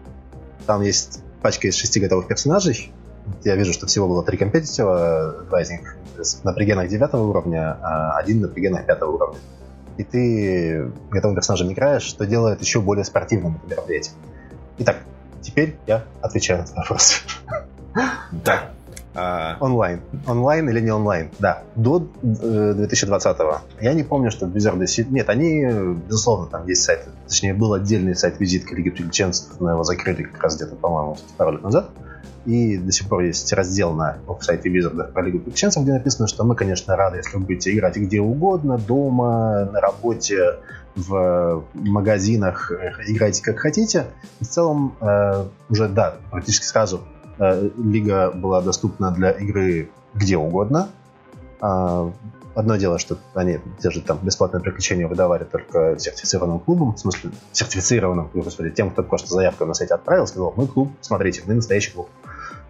[0.66, 2.92] там есть пачка из шести готовых персонажей.
[3.44, 5.96] Я вижу, что всего было три компетитива, два из них
[6.44, 9.40] на пригенах девятого уровня, а один на пригенах пятого уровня.
[9.98, 14.14] И ты готовым персонажем играешь, что делает еще более спортивным это мероприятие.
[14.80, 14.98] Итак,
[15.42, 17.22] теперь я отвечаю на этот вопрос.
[18.32, 18.72] Да.
[19.16, 19.58] А...
[19.60, 20.02] Онлайн.
[20.28, 21.30] Онлайн или не онлайн?
[21.40, 21.64] Да.
[21.76, 23.62] До 2020-го.
[23.80, 25.08] Э, я не помню, что City...
[25.10, 25.66] Нет, они,
[26.08, 27.08] безусловно, там есть сайт.
[27.28, 31.54] Точнее, был отдельный сайт визитка Лиги Приключенцев, но его закрыли как раз где-то, по-моему, пару
[31.54, 31.90] лет назад.
[32.46, 36.44] И до сих пор есть раздел на сайте Wizard про Лигу Приключенцев, где написано, что
[36.44, 40.56] мы, конечно, рады, если вы будете играть где угодно, дома, на работе,
[40.96, 42.72] в магазинах,
[43.08, 44.06] играйте как хотите.
[44.40, 47.02] В целом, э, уже, да, практически сразу
[47.78, 50.90] Лига была доступна для игры где угодно.
[51.62, 52.12] Э,
[52.56, 57.32] одно дело, что они те же там бесплатные приключения выдавали только сертифицированным клубам, в смысле
[57.52, 61.92] сертифицированным, господи, тем, кто просто заявку на сайте отправил, сказал, мы клуб, смотрите, мы настоящий
[61.92, 62.10] клуб.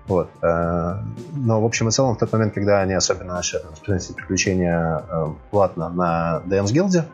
[0.07, 0.29] Вот.
[0.41, 0.97] Э,
[1.33, 5.33] но, в общем и целом, в тот момент, когда они особенно начали приносить приключения э,
[5.51, 7.05] платно на DM's Guild,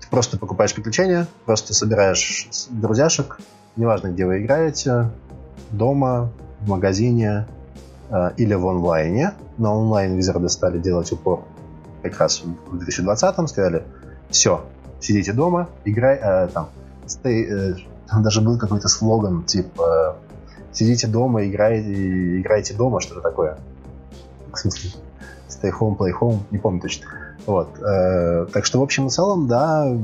[0.00, 3.38] ты просто покупаешь приключения, просто собираешь друзьяшек,
[3.76, 5.10] неважно, где вы играете,
[5.70, 7.46] дома, в магазине
[8.10, 9.32] э, или в онлайне.
[9.58, 11.44] На онлайн Wizards стали делать упор
[12.04, 13.82] как раз в 2020-м, сказали,
[14.28, 14.64] все,
[15.00, 16.68] сидите дома, играй, э, там,
[17.06, 17.74] stay, э,
[18.08, 20.16] там даже был какой-то слоган, типа,
[20.72, 23.56] сидите дома, играйте, играйте дома, что-то такое.
[24.52, 24.90] В смысле,
[25.48, 27.06] stay home, play home, не помню точно.
[27.46, 27.78] Вот.
[27.80, 29.96] Э, так что, в общем и целом, да,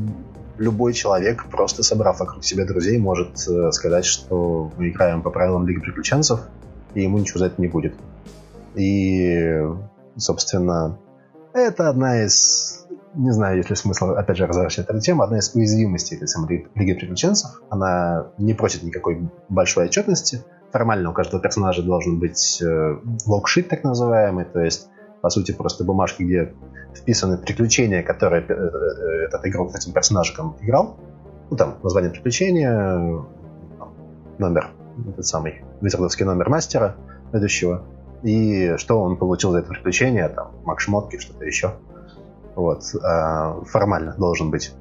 [0.61, 5.67] любой человек, просто собрав вокруг себя друзей, может э, сказать, что мы играем по правилам
[5.67, 6.41] Лиги Приключенцев,
[6.95, 7.95] и ему ничего за это не будет.
[8.75, 9.59] И,
[10.19, 10.99] собственно,
[11.55, 15.55] это одна из, не знаю, есть ли смысл, опять же, разворачивать эту тему, одна из
[15.55, 17.63] уязвимостей этой самой Лиги Приключенцев.
[17.71, 20.45] Она не просит никакой большой отчетности.
[20.73, 24.91] Формально у каждого персонажа должен быть э, логшит, так называемый, то есть,
[25.21, 26.55] по сути, просто бумажки, где
[26.95, 30.97] вписаны приключения, которые э, э, этот игрок с этим персонажем играл.
[31.51, 33.25] Ну, там, название приключения,
[34.39, 34.71] номер,
[35.09, 36.97] этот самый визардовский номер мастера
[37.33, 37.85] ведущего,
[38.23, 41.75] и что он получил за это приключение, там, маг шмотки, что-то еще.
[42.55, 42.83] Вот.
[43.03, 44.73] А формально должен быть.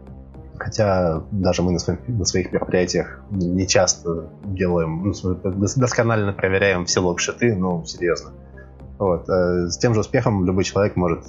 [0.57, 5.13] Хотя даже мы на своих, на своих мероприятиях не часто делаем, ну,
[5.75, 8.31] досконально проверяем все логшиты, ну, серьезно.
[8.99, 9.27] Вот.
[9.29, 11.23] А с тем же успехом любой человек может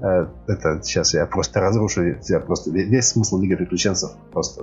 [0.00, 4.62] Э, это сейчас я просто разрушу я просто весь смысл Лиги Приключенцев просто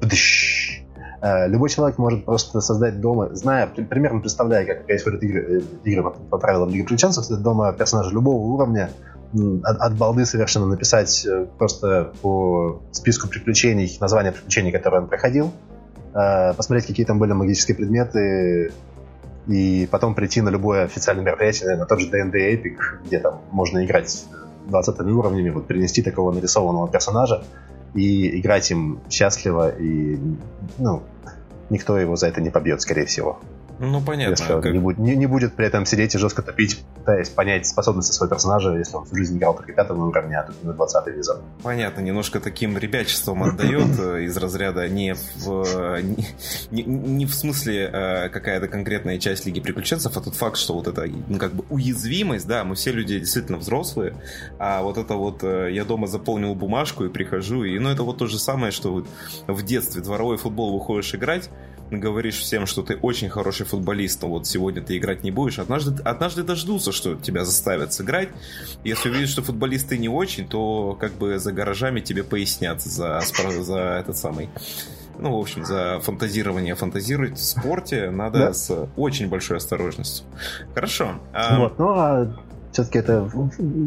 [0.00, 6.02] э, Любой человек может просто создать дома, зная, примерно представляя, как происходят игры, э, игры
[6.04, 8.90] по, по правилам Лиги Приключенцев, создать дома персонажа любого уровня,
[9.64, 11.26] от, от балды совершенно написать
[11.58, 15.50] просто по списку приключений, название приключений, которые он проходил,
[16.12, 18.72] посмотреть, какие там были магические предметы,
[19.46, 23.84] и потом прийти на любое официальное мероприятие, на тот же D&D Epic, где там можно
[23.84, 24.24] играть
[24.66, 27.44] 20 уровнями, вот принести такого нарисованного персонажа
[27.94, 30.18] и играть им счастливо, и
[30.78, 31.02] ну,
[31.70, 33.38] никто его за это не побьет, скорее всего.
[33.78, 34.32] Ну, понятно.
[34.32, 34.72] Если он как...
[34.72, 38.34] не, будет, не, не будет при этом сидеть и жестко топить, пытаясь понять способности своего
[38.34, 41.40] персонажа, если он всю жизнь играл только пятого уровня, а тут на 20 везет.
[41.62, 46.00] Понятно, немножко таким ребячеством отдает э, из разряда не в,
[46.70, 50.86] не, не в смысле э, какая-то конкретная часть Лиги Приключенцев, а тот факт, что вот
[50.86, 54.14] это ну, как бы уязвимость, да, мы все люди действительно взрослые,
[54.58, 58.18] а вот это вот э, я дома заполнил бумажку и прихожу, и ну это вот
[58.18, 59.06] то же самое, что вот
[59.46, 61.50] в детстве дворовой футбол выходишь играть,
[61.90, 66.02] говоришь всем, что ты очень хороший футболист, но вот сегодня ты играть не будешь, однажды,
[66.02, 68.28] однажды дождутся, что тебя заставят сыграть.
[68.84, 73.20] Если увидят, что футболисты не очень, то как бы за гаражами тебе пояснят за,
[73.60, 74.48] за этот самый
[75.18, 78.52] ну, в общем, за фантазирование фантазировать в спорте надо да.
[78.52, 80.26] с очень большой осторожностью.
[80.74, 81.14] Хорошо.
[81.56, 82.36] Вот, ну а
[82.76, 83.26] все-таки это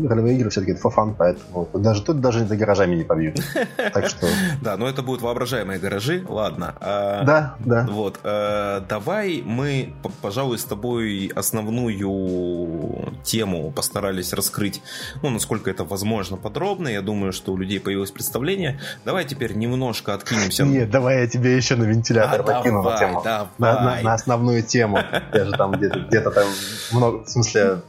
[0.09, 3.39] ролевые игры, все-таки это фан, поэтому даже тут даже за гаражами не побьют.
[3.93, 4.27] Так что...
[4.61, 6.75] Да, но это будут воображаемые гаражи, ладно.
[6.79, 7.87] А, да, да.
[7.89, 14.81] Вот, а, давай мы, пожалуй, с тобой основную тему постарались раскрыть,
[15.21, 16.87] ну, насколько это возможно, подробно.
[16.87, 18.79] Я думаю, что у людей появилось представление.
[19.05, 20.63] Давай теперь немножко откинемся.
[20.65, 23.23] Нет, давай я тебе еще на вентилятор а, покину на тему.
[23.57, 24.99] На, основную тему.
[25.33, 26.47] Я же там где-то где там
[26.91, 27.79] много, в смысле, Э,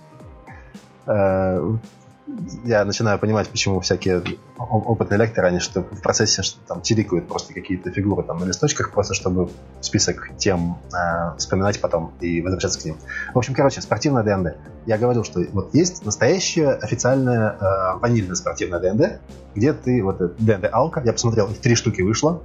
[2.64, 4.22] я начинаю понимать, почему всякие
[4.58, 8.92] опытные лекторы, они что в процессе что там чирикают просто какие-то фигуры там на листочках,
[8.92, 9.50] просто чтобы
[9.80, 12.96] список тем э, вспоминать потом и возвращаться к ним.
[13.34, 14.56] В общем, короче, спортивная ДНД.
[14.86, 19.20] Я говорил, что вот есть настоящая официальная э, ванильная спортивная ДНД,
[19.54, 22.42] где ты, вот ДНД AL ка, я посмотрел, их три штуки вышло,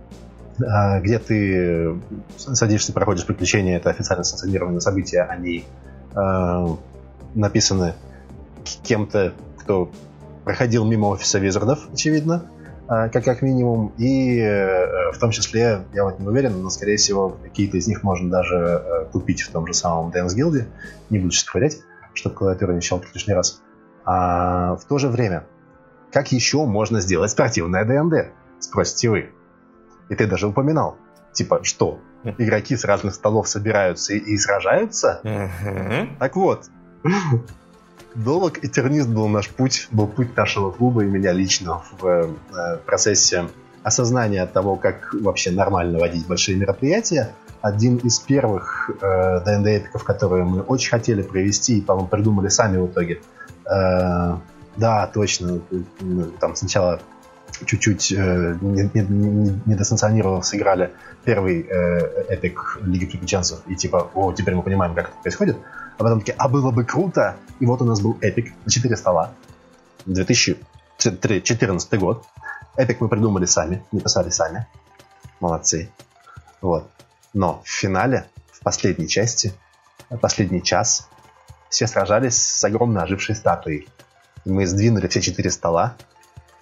[0.59, 1.99] э, где ты
[2.37, 5.65] садишься, проходишь приключения, это официально санкционированные события, они
[6.15, 6.67] э,
[7.35, 7.93] написаны
[8.83, 9.91] кем-то, кто
[10.43, 12.49] проходил мимо офиса Визардов, очевидно,
[12.87, 16.97] а, как, как минимум, и э, в том числе, я вот не уверен, но, скорее
[16.97, 20.65] всего, какие-то из них можно даже э, купить в том же самом Dance Guild,
[21.09, 21.79] не буду сейчас повторять,
[22.13, 23.61] чтобы клавиатура не щелкать лишний раз.
[24.05, 25.47] А в то же время,
[26.11, 29.29] как еще можно сделать спортивное ДНД, спросите вы.
[30.09, 30.97] И ты даже упоминал,
[31.33, 31.99] типа, что,
[32.37, 35.21] игроки с разных столов собираются и, и сражаются?
[36.19, 36.65] Так вот,
[38.15, 42.77] долог и тернист был наш путь, был путь нашего клуба и меня лично в э,
[42.85, 43.49] процессе
[43.83, 47.35] осознания того, как вообще нормально водить большие мероприятия.
[47.61, 52.87] Один из первых э, ДНД-эпиков, которые мы очень хотели провести и, по-моему, придумали сами в
[52.87, 53.21] итоге.
[53.65, 54.37] Э,
[54.77, 55.61] да, точно.
[56.39, 56.99] Там сначала
[57.65, 60.91] чуть-чуть э, не, не, не, не сыграли
[61.23, 65.57] первый э, эпик Лиги Приключенцев, и типа, о, теперь мы понимаем, как это происходит.
[65.97, 67.37] А потом такие, а было бы круто.
[67.59, 69.33] И вот у нас был эпик на 4 стола.
[70.05, 72.25] 2014 год.
[72.75, 74.67] Эпик мы придумали сами, не писали сами.
[75.39, 75.89] Молодцы.
[76.61, 76.89] Вот.
[77.33, 79.53] Но в финале, в последней части,
[80.21, 81.07] последний час,
[81.69, 83.87] все сражались с огромно ожившей статуей.
[84.45, 85.95] Мы сдвинули все четыре стола,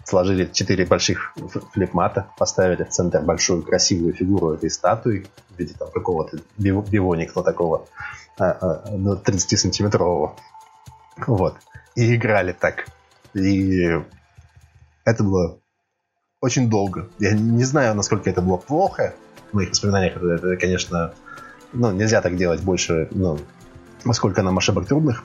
[0.05, 1.33] сложили четыре больших
[1.73, 7.87] флипмата, поставили в центр большую красивую фигуру этой статуи в виде там какого-то бивоника такого.
[8.37, 10.31] 30-сантиметрового.
[10.35, 11.55] А, а, ну, вот.
[11.95, 12.87] И играли так.
[13.33, 13.89] И
[15.05, 15.59] это было
[16.41, 17.09] очень долго.
[17.19, 19.13] Я не знаю, насколько это было плохо.
[19.51, 21.13] В моих воспоминаниях это, это конечно,
[21.71, 23.39] ну, нельзя так делать больше, ну,
[24.03, 25.23] насколько нам ошибок трудных.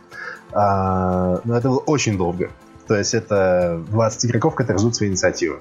[0.52, 2.50] А, но это было очень долго.
[2.88, 5.60] То есть это 20 игроков, которые ждут свои инициативы.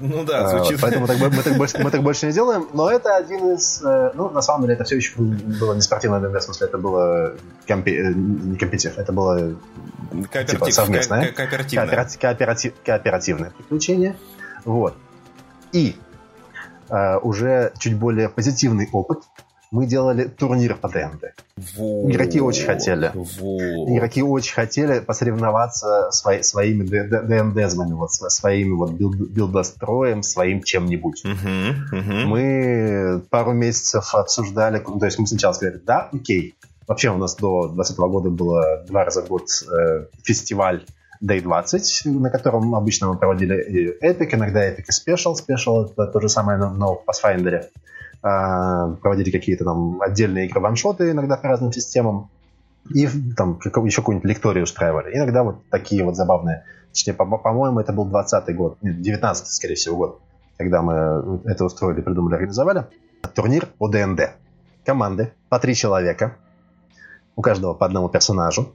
[0.00, 0.80] Ну да, а, звучит.
[0.80, 2.68] Поэтому мы так, мы, так больше, мы так больше не делаем.
[2.72, 3.82] Но это один из...
[3.84, 6.78] Э, ну, на самом деле, это все еще было не спортивное ДНД, в смысле, это
[6.78, 7.34] было
[7.66, 9.56] компи, э, не competitive, это было
[10.46, 11.26] типа, совместное.
[11.26, 11.86] Ко- кооперативное.
[11.86, 14.16] Кооператив, кооператив, кооперативное приключение.
[14.64, 14.94] Вот.
[15.72, 15.96] И
[16.88, 19.24] э, уже чуть более позитивный опыт
[19.74, 21.34] мы делали турнир по ДНД.
[21.76, 23.10] Вот, Игроки очень хотели.
[23.12, 23.88] Вот.
[23.88, 31.24] Игроки очень хотели посоревноваться свои, своими ДНДзмами, вот, своими вот build, build остроем, своим чем-нибудь.
[31.24, 32.28] Угу, угу.
[32.28, 36.54] Мы пару месяцев обсуждали, то есть мы сначала сказали, да, окей.
[36.86, 40.84] Вообще у нас до 2020 года было два раза в год э, фестиваль
[41.20, 45.34] Day 20, на котором обычно мы проводили Epic, иногда Epic и Special.
[45.34, 47.64] Special это то же самое, но в Pathfinder.
[48.26, 52.30] А, проводили какие-то там отдельные игры ваншоты иногда по разным системам,
[52.88, 53.06] и
[53.36, 55.14] там еще какую-нибудь лекторию устраивали.
[55.14, 56.64] Иногда вот такие вот забавные.
[56.90, 60.20] Точнее, по-моему, это был 20 год, нет, 19 скорее всего, год,
[60.56, 62.86] когда мы это устроили, придумали, организовали.
[63.34, 64.30] Турнир по ДНД.
[64.86, 66.38] Команды по три человека,
[67.36, 68.74] у каждого по одному персонажу.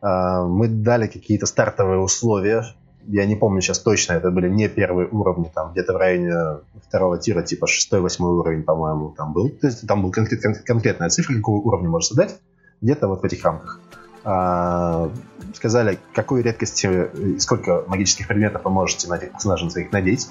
[0.00, 2.62] А, мы дали какие-то стартовые условия,
[3.08, 7.18] я не помню сейчас точно, это были не первые уровни, там где-то в районе второго
[7.18, 9.48] тира, типа 6-8 уровень, по-моему, там был.
[9.48, 12.38] То есть там была конкрет, кон, конкретная цифра, какого уровня можно задать,
[12.82, 13.80] где-то вот в этих рамках.
[14.24, 15.10] А,
[15.54, 20.28] сказали, какой редкости и сколько магических предметов вы можете на этих персонажей своих надеть.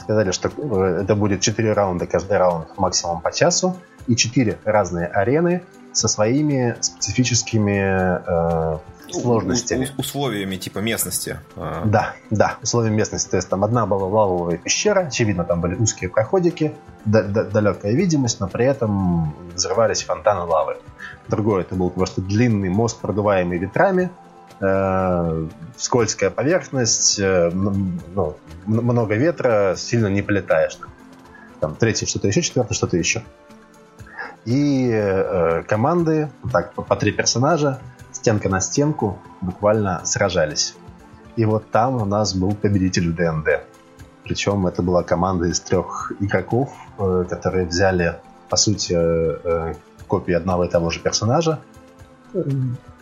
[0.00, 5.06] Сказали, что э, это будет 4 раунда, каждый раунд максимум по часу, и 4 разные
[5.06, 5.62] арены
[5.92, 8.78] со своими специфическими э,
[9.12, 9.88] сложностями.
[9.96, 11.38] У, условиями типа местности.
[11.56, 11.84] А.
[11.84, 13.30] Да, да, условиями местности.
[13.30, 18.48] То есть там одна была лавовая пещера, очевидно, там были узкие проходики, далекая видимость, но
[18.48, 20.76] при этом взрывались фонтаны лавы.
[21.28, 24.10] Другое, это был просто длинный мост, продуваемый ветрами,
[24.60, 25.46] э,
[25.76, 28.36] скользкая поверхность, э, ну,
[28.66, 30.78] много ветра, сильно не полетаешь.
[31.60, 33.22] Там третье что-то еще, четвертое что-то еще.
[34.44, 37.80] И э, команды, так, по, по три персонажа,
[38.26, 40.74] стенка на стенку, буквально сражались.
[41.36, 43.62] И вот там у нас был победитель в ДНД.
[44.24, 48.16] Причем это была команда из трех игроков, э, которые взяли,
[48.48, 49.74] по сути, э, э,
[50.08, 51.60] копии одного и того же персонажа.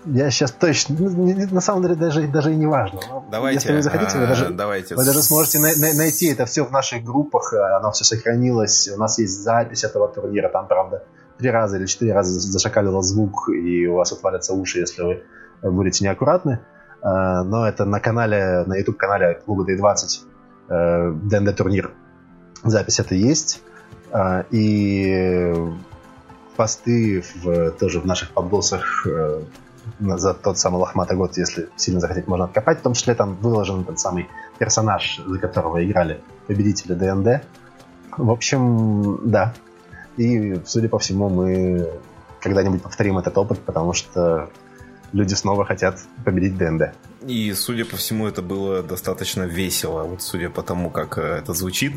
[0.05, 3.01] Я сейчас точно, ну, на самом деле даже, даже и не важно.
[3.31, 4.95] Давайте, Если вы захотите, вы даже, давайте.
[4.95, 8.99] вы даже сможете на, на, найти это все в наших группах, оно все сохранилось, у
[8.99, 11.03] нас есть запись этого турнира, там, правда,
[11.45, 16.03] три раза или четыре раза зашакалил звук, и у вас отвалятся уши, если вы будете
[16.03, 16.61] неаккуратны.
[17.03, 21.91] Но это на канале, на YouTube-канале клуба D20 ДНД турнир.
[22.63, 23.63] Запись это есть.
[24.53, 25.55] И
[26.57, 29.43] посты в, тоже в наших подбосах э,
[30.01, 32.79] за тот самый лохматый год, если сильно захотеть, можно откопать.
[32.79, 34.29] В том числе там выложен тот самый
[34.59, 37.45] персонаж, за которого играли победители ДНД.
[38.17, 39.53] В общем, да.
[40.17, 41.89] И, судя по всему, мы
[42.41, 44.51] когда-нибудь повторим этот опыт, потому что
[45.13, 46.95] люди снова хотят победить ДНД.
[47.27, 51.55] И, судя по всему, это было достаточно весело, вот судя по тому, как э, это
[51.55, 51.95] звучит.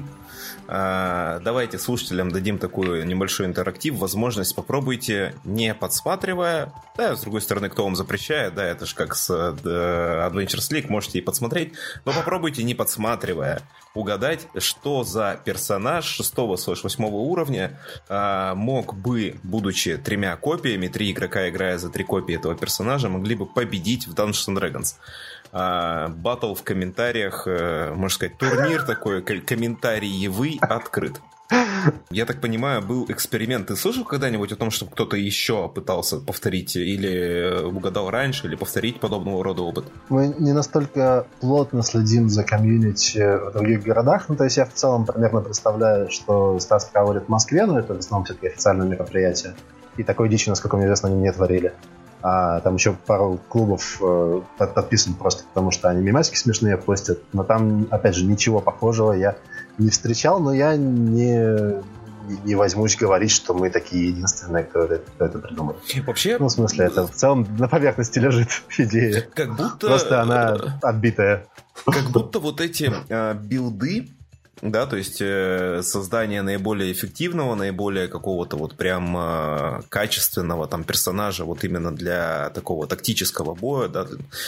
[0.69, 7.69] А, давайте слушателям дадим такой небольшой интерактив, возможность попробуйте, не подсматривая, да, с другой стороны,
[7.69, 11.73] кто вам запрещает, да, это же как с uh, Adventures League, можете и подсмотреть,
[12.03, 13.61] но попробуйте, не подсматривая,
[13.93, 21.78] угадать, что за персонаж 6-8 уровня а, мог бы, будучи тремя копиями, три игрока, играя
[21.78, 24.95] за три копии этого персонажа, могли бы победить в Dungeons Dragons.
[25.51, 31.21] А, батл в комментариях, э, можно сказать, турнир такой, комментариевый открыт.
[32.09, 33.67] Я так понимаю, был эксперимент.
[33.67, 38.99] Ты слышал когда-нибудь о том, что кто-то еще пытался повторить или угадал раньше, или повторить
[38.99, 39.85] подобного рода опыт?
[40.09, 44.27] Мы не настолько плотно следим за комьюнити в других городах.
[44.27, 47.93] Ну, то есть я в целом примерно представляю, что Стас проводит в Москве, но это
[47.93, 49.55] в основном все-таки официальное мероприятие.
[49.95, 51.73] И такой дичи, насколько мне известно, они не творили.
[52.22, 57.20] А там еще пару клубов э, подписан просто потому, что они мемасики смешные постят.
[57.32, 59.38] Но там, опять же, ничего похожего я
[59.78, 61.84] не встречал, но я не,
[62.43, 65.78] не возьмусь говорить, что мы такие единственные, кто это, кто это придумал.
[66.05, 66.38] Вообще...
[66.39, 69.28] Ну, в смысле, это в целом на поверхности лежит идея.
[69.34, 69.88] Как будто...
[69.88, 71.45] Просто она отбитая.
[71.86, 74.09] Как будто вот эти э, билды,
[74.62, 81.45] да, то есть э, создание наиболее эффективного, наиболее какого-то вот прям э, качественного там персонажа
[81.45, 84.08] вот именно для такого тактического боя, да,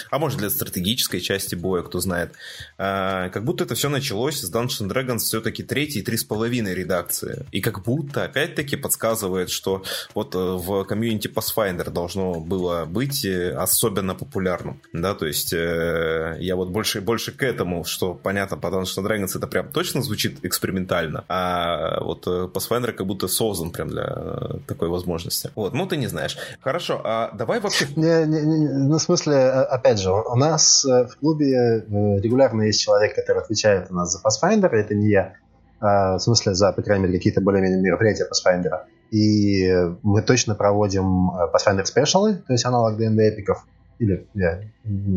[0.10, 2.34] а может для стратегической части боя, кто знает.
[2.78, 7.46] Э, как будто это все началось с Dungeons Dragons все-таки третьей, три с половиной редакции.
[7.52, 9.84] И как будто опять-таки подсказывает, что
[10.16, 17.02] вот в комьюнити Pathfinder должно было быть особенно популярным, да, то есть я вот больше,
[17.02, 22.02] больше к этому, что понятно, по Dungeons Dragons это прям точно конечно, звучит экспериментально, а
[22.04, 25.52] вот э, Pathfinder как будто создан прям для э, такой возможности.
[25.56, 26.38] Вот, ну ты не знаешь.
[26.62, 27.88] Хорошо, а давай вообще...
[27.96, 31.86] Не, не, не, ну, в смысле, э, опять же, у нас в клубе
[32.22, 35.34] регулярно есть человек, который отвечает у нас за Pathfinder, это не я,
[35.82, 38.82] а, в смысле, за, по крайней мере, какие-то более-менее мероприятия Pathfinder.
[39.12, 39.74] И
[40.04, 43.66] мы точно проводим Pathfinder спешалы, то есть аналог ДНД эпиков,
[44.00, 44.62] или я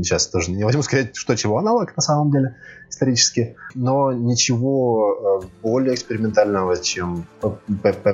[0.02, 2.56] сейчас тоже не возьму сказать, что чего аналог на самом деле
[2.90, 7.26] исторически, но ничего э, более экспериментального, чем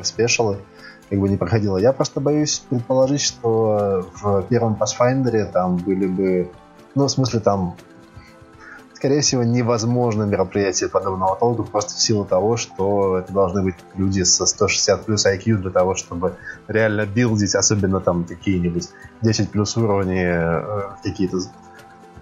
[0.07, 0.59] спешалы
[1.09, 1.79] как бы не проходило.
[1.79, 6.51] Я просто боюсь предположить, что в первом Pathfinder там были бы,
[6.95, 7.77] ну, в смысле, там
[8.99, 14.25] скорее всего, невозможно мероприятие подобного толка просто в силу того, что это должны быть люди
[14.25, 16.35] со 160 плюс IQ для того, чтобы
[16.67, 18.89] реально билдить, особенно там какие-нибудь
[19.23, 21.39] 10 плюс уровни, э, какие-то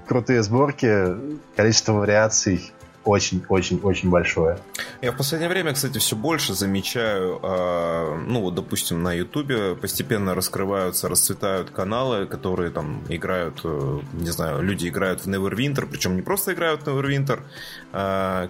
[0.07, 1.17] крутые сборки,
[1.57, 2.75] количество вариаций
[3.07, 4.59] очень-очень-очень большое.
[5.03, 10.35] Я в последнее время, кстати, все больше замечаю, э, ну вот, допустим, на Ютубе постепенно
[10.35, 16.23] раскрываются, расцветают каналы, которые там играют, э, не знаю, люди играют в Neverwinter, причем не
[16.23, 17.41] просто играют в Neverwinter,
[17.93, 18.49] э,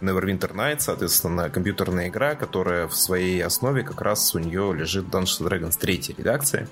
[0.00, 5.42] Neverwinter Nights, соответственно, компьютерная игра, которая в своей основе как раз у нее лежит Dungeons
[5.46, 6.68] Dragons 3 редакции.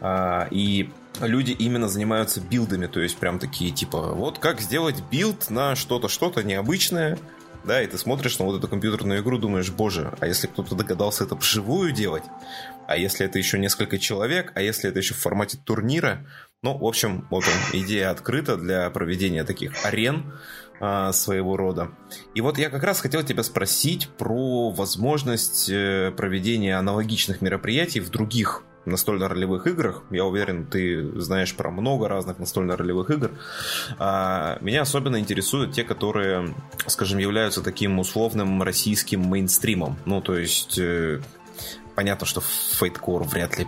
[0.00, 0.90] Э, и
[1.20, 6.08] люди именно занимаются билдами, то есть прям такие типа, вот как сделать билд на что-то,
[6.08, 7.18] что-то необычное,
[7.64, 11.24] да, и ты смотришь на вот эту компьютерную игру, думаешь, боже, а если кто-то догадался
[11.24, 12.22] это вживую делать,
[12.86, 16.24] а если это еще несколько человек, а если это еще в формате турнира,
[16.62, 20.32] ну, в общем, вот он, идея открыта для проведения таких арен
[20.80, 21.90] а, своего рода.
[22.34, 28.10] И вот я как раз хотел тебя спросить про возможность э, проведения аналогичных мероприятий в
[28.10, 30.02] других настольно-ролевых играх.
[30.10, 33.30] Я уверен, ты знаешь про много разных настольно-ролевых игр.
[33.98, 36.54] А, меня особенно интересуют те, которые,
[36.86, 39.96] скажем, являются таким условным российским мейнстримом.
[40.04, 41.20] Ну, то есть э,
[41.96, 43.66] понятно, что фейткор вряд ли.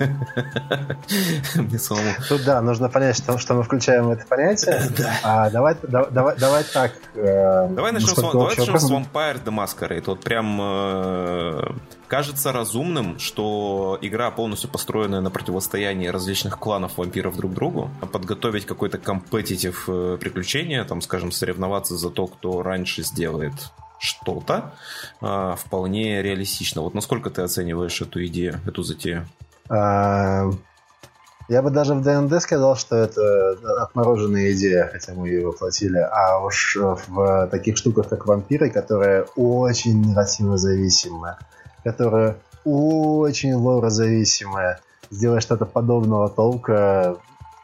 [1.54, 2.10] Мне самому.
[2.28, 4.82] Тут да, нужно понять, что, что мы включаем в это понятие.
[4.96, 5.12] Да.
[5.22, 6.92] А, давай, да, давай, давай так.
[7.14, 10.00] Э, давай начнем, с, давай начнем с Vampire the Masquerade.
[10.00, 11.72] Тут прям э,
[12.08, 18.96] кажется разумным, что игра полностью построенная на противостоянии различных кланов вампиров друг другу, подготовить какой-то
[18.96, 23.52] компетитив э, приключение, там, скажем, соревноваться за то, кто раньше сделает
[23.98, 24.74] что-то
[25.20, 26.82] а, вполне реалистично.
[26.82, 29.26] Вот насколько ты оцениваешь эту идею, эту затею?
[29.68, 30.50] А,
[31.48, 35.98] я бы даже в ДНД сказал, что это отмороженная идея, хотя мы ее воплотили.
[35.98, 41.36] А уж в таких штуках, как вампиры, которые очень нарративно зависимы,
[41.84, 44.80] которые очень лорозависимые,
[45.10, 47.16] сделать что-то подобного толка,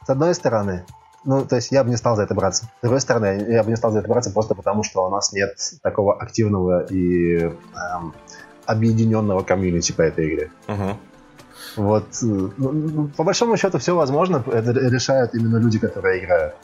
[0.07, 0.85] с одной стороны,
[1.25, 2.65] ну, то есть я бы не стал за это браться.
[2.65, 5.33] С другой стороны, я бы не стал за это браться просто потому, что у нас
[5.33, 8.15] нет такого активного и эм,
[8.67, 10.51] объединенного комьюнити по этой игре.
[10.67, 10.97] Uh-huh.
[11.77, 16.55] Вот, э, ну, ну, по большому счету, все возможно, это решают именно люди, которые играют.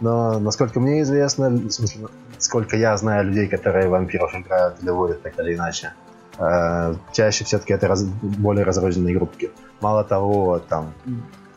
[0.00, 2.08] Но, насколько мне известно, в смысле,
[2.38, 5.92] сколько я знаю людей, которые вампиров играют или водят так или иначе,
[6.38, 9.50] э, чаще все-таки это раз, более разрозненные группки.
[9.80, 10.92] Мало того, там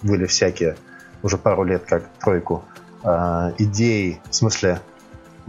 [0.01, 0.75] были всякие
[1.23, 2.63] уже пару лет как тройку,
[3.03, 4.79] э, идеи, в смысле,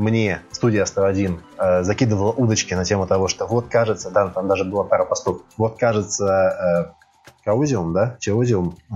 [0.00, 4.64] мне студия 101 э, закидывала удочки на тему того, что вот кажется, да, там даже
[4.64, 7.00] была пара постов, вот кажется, э,
[7.44, 8.94] Каузиум, да, Чаузиум, э,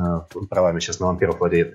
[0.49, 1.75] правами сейчас на вампиров владеет,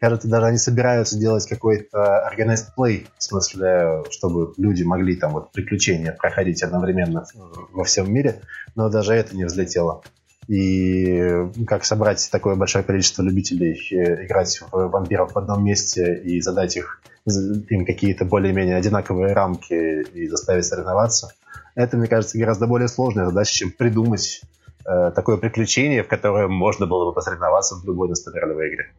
[0.00, 5.50] кажется, даже они собираются делать какой-то organized play, в смысле, чтобы люди могли там вот
[5.50, 7.24] приключения проходить одновременно
[7.72, 8.42] во всем мире,
[8.76, 10.02] но даже это не взлетело.
[10.48, 16.40] И как собрать такое большое количество любителей э, играть в вампиров в одном месте и
[16.40, 21.32] задать их, им какие-то более-менее одинаковые рамки и заставить соревноваться,
[21.74, 24.40] это, мне кажется, гораздо более сложная задача, чем придумать
[24.86, 28.92] э, такое приключение, в которое можно было бы посоревноваться в любой настольной игре.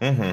[0.00, 0.24] Угу.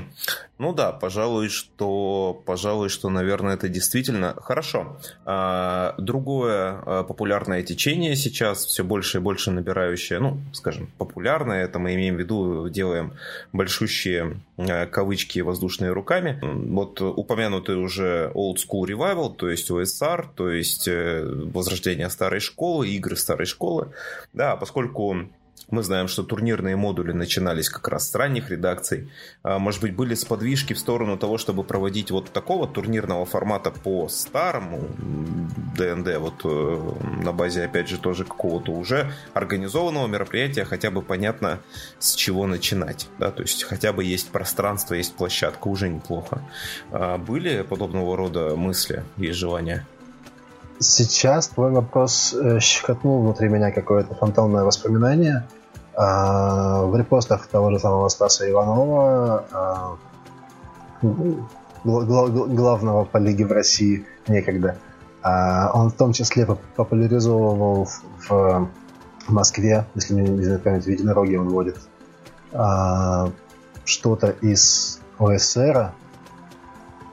[0.57, 4.97] Ну да, пожалуй, что, пожалуй, что, наверное, это действительно хорошо.
[5.25, 11.79] А, другое а, популярное течение сейчас, все больше и больше набирающее, ну, скажем, популярное, это
[11.79, 13.13] мы имеем в виду, делаем
[13.53, 16.39] большущие а, кавычки воздушные руками.
[16.41, 22.89] Вот упомянутый уже Old School Revival, то есть OSR, то есть э, возрождение старой школы,
[22.89, 23.93] игры старой школы.
[24.33, 25.29] Да, поскольку
[25.71, 29.09] мы знаем, что турнирные модули начинались как раз с ранних редакций.
[29.43, 34.07] А, может быть, были сподвижки в сторону того, чтобы проводить вот такого турнирного формата по
[34.09, 34.87] старому
[35.77, 41.59] ДНД, вот э, на базе, опять же, тоже какого-то уже организованного мероприятия, хотя бы понятно,
[41.99, 43.07] с чего начинать.
[43.19, 43.31] Да?
[43.31, 46.41] То есть хотя бы есть пространство, есть площадка, уже неплохо.
[46.91, 49.85] А были подобного рода мысли и желания?
[50.79, 55.45] Сейчас твой вопрос э, щекотнул внутри меня какое-то фантомное воспоминание.
[56.01, 59.97] А, в репостах того же самого Стаса Иванова, а,
[61.83, 64.77] главного по лиге в России некогда,
[65.21, 66.45] а, он в том числе
[66.77, 67.89] популяризовывал
[68.29, 68.69] в
[69.27, 71.77] Москве, если мне не знаю память, в Единороге он водит,
[73.83, 75.91] что-то из ОСР,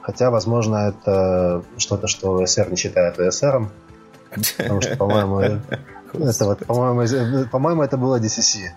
[0.01, 3.69] хотя, возможно, это что-то, что ОСР не считает ОСРом,
[4.57, 5.59] потому что, по-моему,
[6.13, 8.71] Это вот, по-моему, по-моему, это было DCC.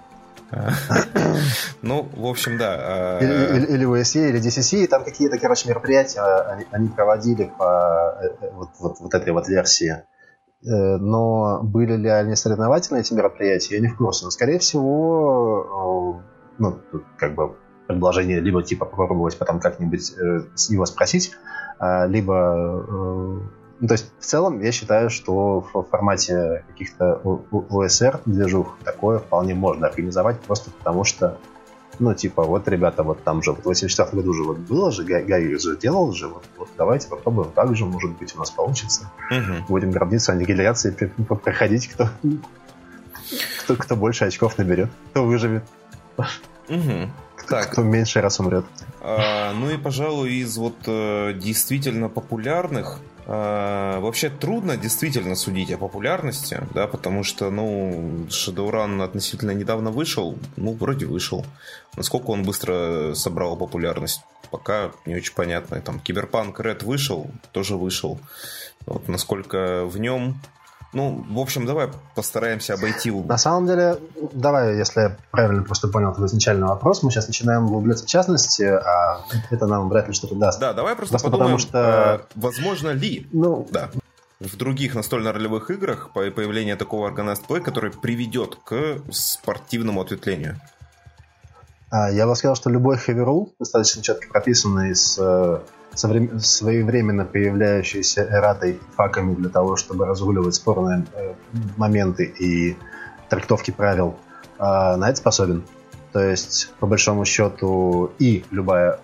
[1.82, 2.76] Ну, в общем, да.
[2.78, 3.86] А, или, или,
[4.28, 9.00] или DCC, и там какие-то, короче, мероприятия они, они проводили по э, э, вот, вот,
[9.00, 9.92] вот этой вот версии.
[9.92, 14.24] Э, но были ли они соревновательные, эти мероприятия, я не в курсе.
[14.24, 16.22] Но, скорее всего,
[16.58, 16.80] ну,
[17.16, 17.56] как бы
[17.86, 20.12] предложение либо типа попробовать потом как-нибудь
[20.54, 21.32] с него спросить,
[21.78, 23.50] а, либо
[23.80, 27.20] ну, то есть, в целом, я считаю, что в формате каких-то
[27.70, 31.38] ОСР движух такое вполне можно организовать, просто потому что,
[31.98, 35.02] ну, типа, вот, ребята, вот там же, вот в 84 году же вот было же,
[35.02, 39.10] Гай, же делал же, вот, вот давайте попробуем так же, может быть, у нас получится.
[39.30, 39.66] Угу.
[39.68, 40.94] Будем гордиться аннигиляцией,
[41.42, 42.10] проходить, кто,
[43.62, 45.64] кто, кто больше очков наберет, кто выживет.
[46.68, 47.10] Угу.
[47.48, 47.72] Так.
[47.72, 48.66] Кто меньше раз умрет.
[49.00, 56.60] А, ну и, пожалуй, из вот э, действительно популярных вообще трудно действительно судить о популярности,
[56.74, 61.44] да, потому что, ну, Shadowrun относительно недавно вышел, ну, вроде вышел.
[61.96, 65.80] Насколько он быстро собрал популярность, пока не очень понятно.
[65.80, 68.20] Там Киберпанк Red вышел, тоже вышел.
[68.86, 70.40] Вот насколько в нем
[70.92, 73.98] ну, в общем, давай постараемся обойти На самом деле,
[74.32, 78.64] давай, если я правильно просто понял твой изначальный вопрос, мы сейчас начинаем углубляться в частности,
[78.64, 80.58] а это нам вряд ли что-то даст.
[80.58, 82.26] Да, давай просто, просто подумаем, потому что...
[82.28, 83.68] Э, возможно ли ну...
[83.70, 83.90] да,
[84.40, 90.60] в других настольно-ролевых играх появление такого организed play, который приведет к спортивному ответвлению?
[91.90, 95.60] А, я бы сказал, что любой rule, достаточно четко прописанный с э,
[95.94, 101.34] своевременно появляющейся эратой факами для того, чтобы разгуливать спорные э,
[101.76, 102.76] моменты и
[103.28, 104.16] трактовки правил,
[104.58, 105.64] э, на это способен.
[106.12, 108.98] То есть, по большому счету, и любая...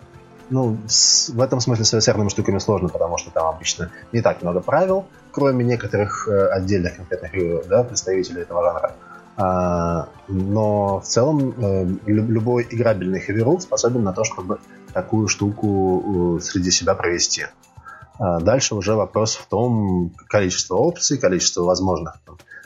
[0.49, 4.43] Ну, с, в этом смысле с OSR штуками сложно, потому что там обычно не так
[4.43, 8.93] много правил, кроме некоторых э, отдельных конкретных э, да, представителей этого жанра.
[9.39, 14.59] А, но в целом э, любой играбельный heavy способен на то, чтобы
[14.97, 17.45] такую штуку э, среди себя провести.
[18.19, 22.17] А дальше уже вопрос в том количество опций, количество возможных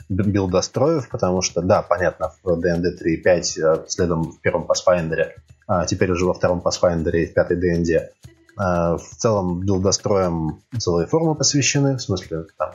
[0.07, 5.31] билдостроев, потому что, да, понятно, в D&D 3.5 э, следом в первом Pathfinder,
[5.67, 8.11] а теперь уже во втором Pathfinder и в пятой D&D,
[8.57, 12.71] в целом билдостроям целые формы посвящены, в смысле, там,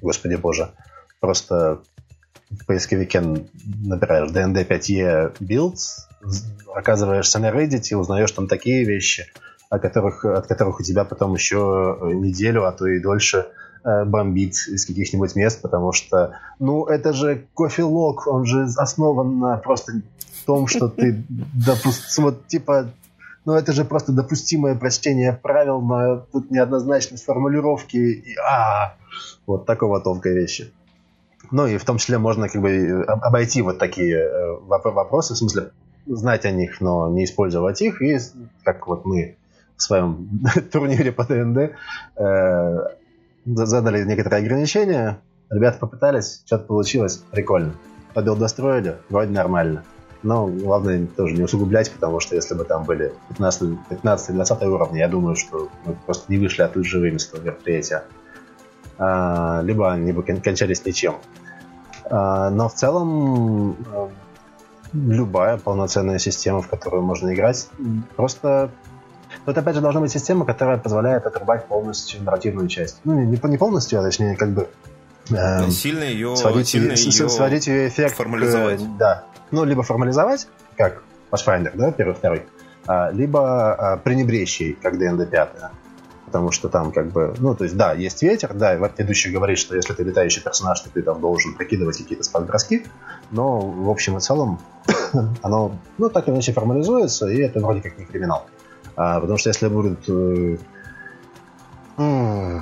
[0.00, 0.70] господи боже,
[1.20, 1.80] просто
[2.50, 5.76] в поисковике набираешь DND 5e build,
[6.74, 9.26] оказываешься на Reddit и узнаешь там такие вещи,
[9.70, 13.48] о которых, от которых у тебя потом еще неделю, а то и дольше
[13.84, 19.56] э, бомбит из каких-нибудь мест, потому что, ну, это же кофе-лог, он же основан на
[19.56, 20.02] просто
[20.46, 22.90] том, что ты, допустим, вот, типа,
[23.44, 28.94] ну, это же просто допустимое прочтение правил, но тут неоднозначность формулировки, и, а,
[29.46, 30.72] вот такого тонкой вещи.
[31.50, 35.72] Ну и в том числе можно как бы обойти вот такие э, вопросы, в смысле
[36.06, 38.02] знать о них, но не использовать их.
[38.02, 38.18] И
[38.64, 39.36] как вот мы
[39.76, 40.28] в своем
[40.72, 41.72] турнире по ТНД
[42.16, 42.78] э,
[43.44, 45.18] задали некоторые ограничения.
[45.50, 47.74] Ребята попытались, что-то получилось, прикольно.
[48.14, 49.84] Побил достроили, вроде нормально.
[50.22, 55.34] Но главное тоже не усугублять, потому что если бы там были 15-20 уровни, я думаю,
[55.34, 58.04] что мы просто не вышли оттуда живыми с этого мероприятия.
[58.98, 61.16] А, либо они бы кончались ничем.
[62.04, 64.08] А, но в целом э,
[64.92, 67.68] любая полноценная система, в которую можно играть,
[68.16, 68.70] просто
[69.44, 73.00] Тут опять же должна быть система, которая позволяет отрубать полностью нарративную часть.
[73.04, 74.68] Ну, не, не полностью, а точнее, как бы
[75.30, 78.14] э, сильно ее, сводить, сильно ее, сводить ее эффект.
[78.14, 78.80] Формализовать.
[78.80, 79.24] Э, да.
[79.50, 82.42] Ну, либо формализовать, как Pathfinder, да, первый, второй,
[82.86, 85.50] а, либо а, пренебречь ей, как DND 5
[86.26, 89.58] потому что там как бы, ну, то есть, да, есть ветер, да, и ведущий говорит,
[89.58, 92.86] что если ты летающий персонаж, то ты там должен прикидывать какие-то спад-броски,
[93.30, 94.58] но в общем и целом
[95.42, 98.46] оно, ну, так или иначе формализуется, и это вроде как не криминал.
[98.96, 100.08] А, потому что если будут...
[101.98, 102.60] Э,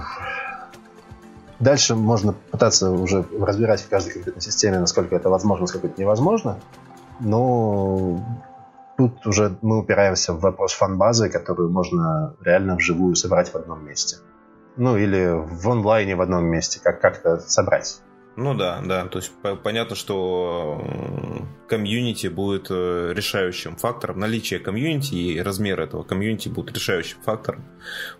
[1.58, 6.58] дальше можно пытаться уже разбирать в каждой конкретной системе, насколько это возможно, насколько это невозможно,
[7.20, 8.20] но
[8.96, 14.16] тут уже мы упираемся в вопрос фан-базы, которую можно реально вживую собрать в одном месте.
[14.76, 18.00] Ну, или в онлайне в одном месте, как как-то собрать.
[18.36, 19.06] Ну да, да.
[19.06, 20.82] То есть понятно, что
[21.68, 24.18] комьюнити будет э, решающим фактором.
[24.18, 27.64] Наличие комьюнити и размер этого комьюнити будет решающим фактором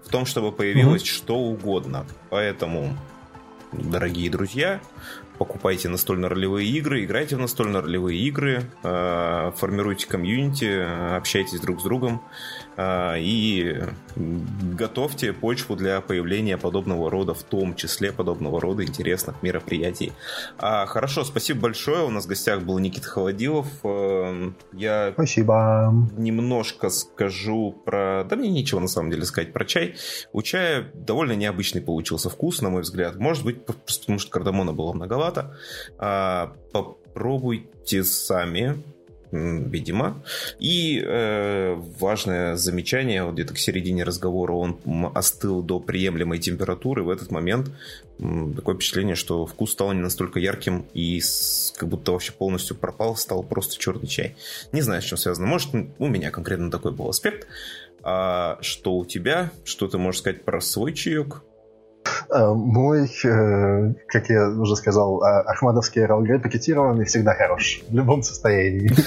[0.05, 1.07] в том, чтобы появилось mm-hmm.
[1.07, 2.07] что угодно.
[2.29, 2.97] Поэтому,
[3.73, 4.81] дорогие друзья,
[5.39, 12.23] покупайте настольно-ролевые игры, играйте в настольно-ролевые игры, э, формируйте комьюнити, общайтесь друг с другом
[13.19, 13.83] и
[14.77, 20.13] готовьте почву для появления подобного рода, в том числе подобного рода интересных мероприятий.
[20.59, 22.05] А, хорошо, спасибо большое.
[22.05, 23.67] У нас в гостях был Никита Холодилов.
[23.85, 25.93] Э, я спасибо.
[26.17, 28.25] немножко скажу про...
[28.29, 29.97] Да мне нечего на самом деле сказать про чай.
[30.33, 33.17] У чая довольно необычный получился вкус, на мой взгляд.
[33.17, 35.57] Может быть, потому что кардамона было многовато.
[35.99, 38.83] А, попробуйте сами
[39.33, 40.23] видимо.
[40.59, 44.79] И э, важное замечание, вот где-то к середине разговора он
[45.15, 47.03] остыл до приемлемой температуры.
[47.03, 47.71] В этот момент
[48.57, 53.17] такое впечатление, что вкус стал не настолько ярким и с, как будто вообще полностью пропал,
[53.17, 54.37] стал просто черный чай.
[54.73, 55.47] Не знаю, с чем связано.
[55.47, 57.47] Может, у меня конкретно такой был аспект.
[58.03, 59.51] А что у тебя?
[59.65, 61.43] Что ты можешь сказать про свой чаек?
[62.29, 67.83] Э, мой, э, как я уже сказал, а, ахмадовский RLG пакетированный всегда хорош.
[67.89, 68.91] В любом состоянии.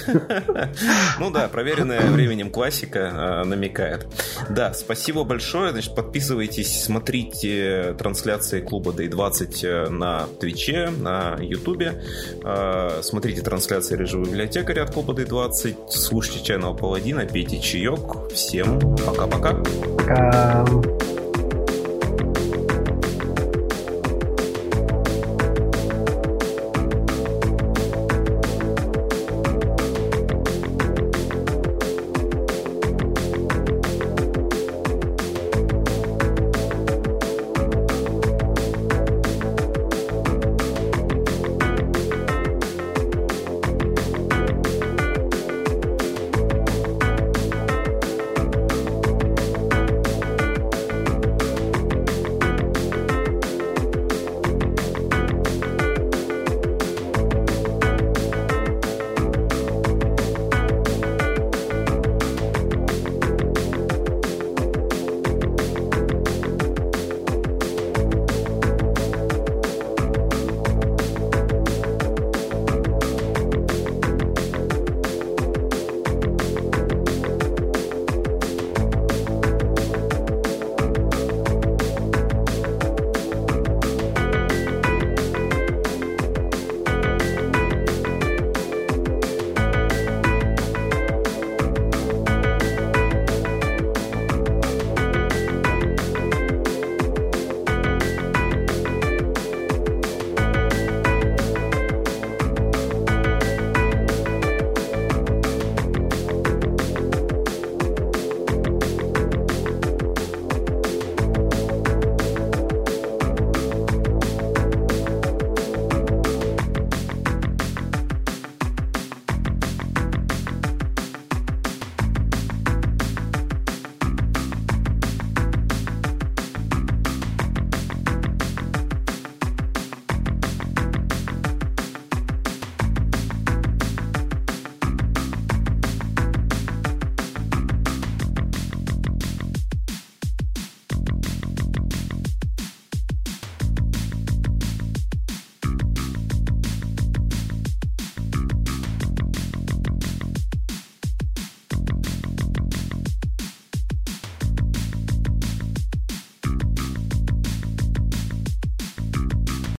[1.20, 4.08] Ну да, проверенная временем классика намекает.
[4.50, 5.72] Да, спасибо большое.
[5.72, 12.02] Значит, подписывайтесь, смотрите трансляции клуба Day20 на Твиче, на Ютубе.
[13.02, 15.90] Смотрите трансляции режима библиотекаря от клуба Day20.
[15.90, 18.32] Слушайте чайного паладина, пейте чаек.
[18.34, 19.54] Всем пока-пока.
[19.98, 20.32] Пока.
[20.32, 20.64] -пока.
[20.66, 21.13] пока.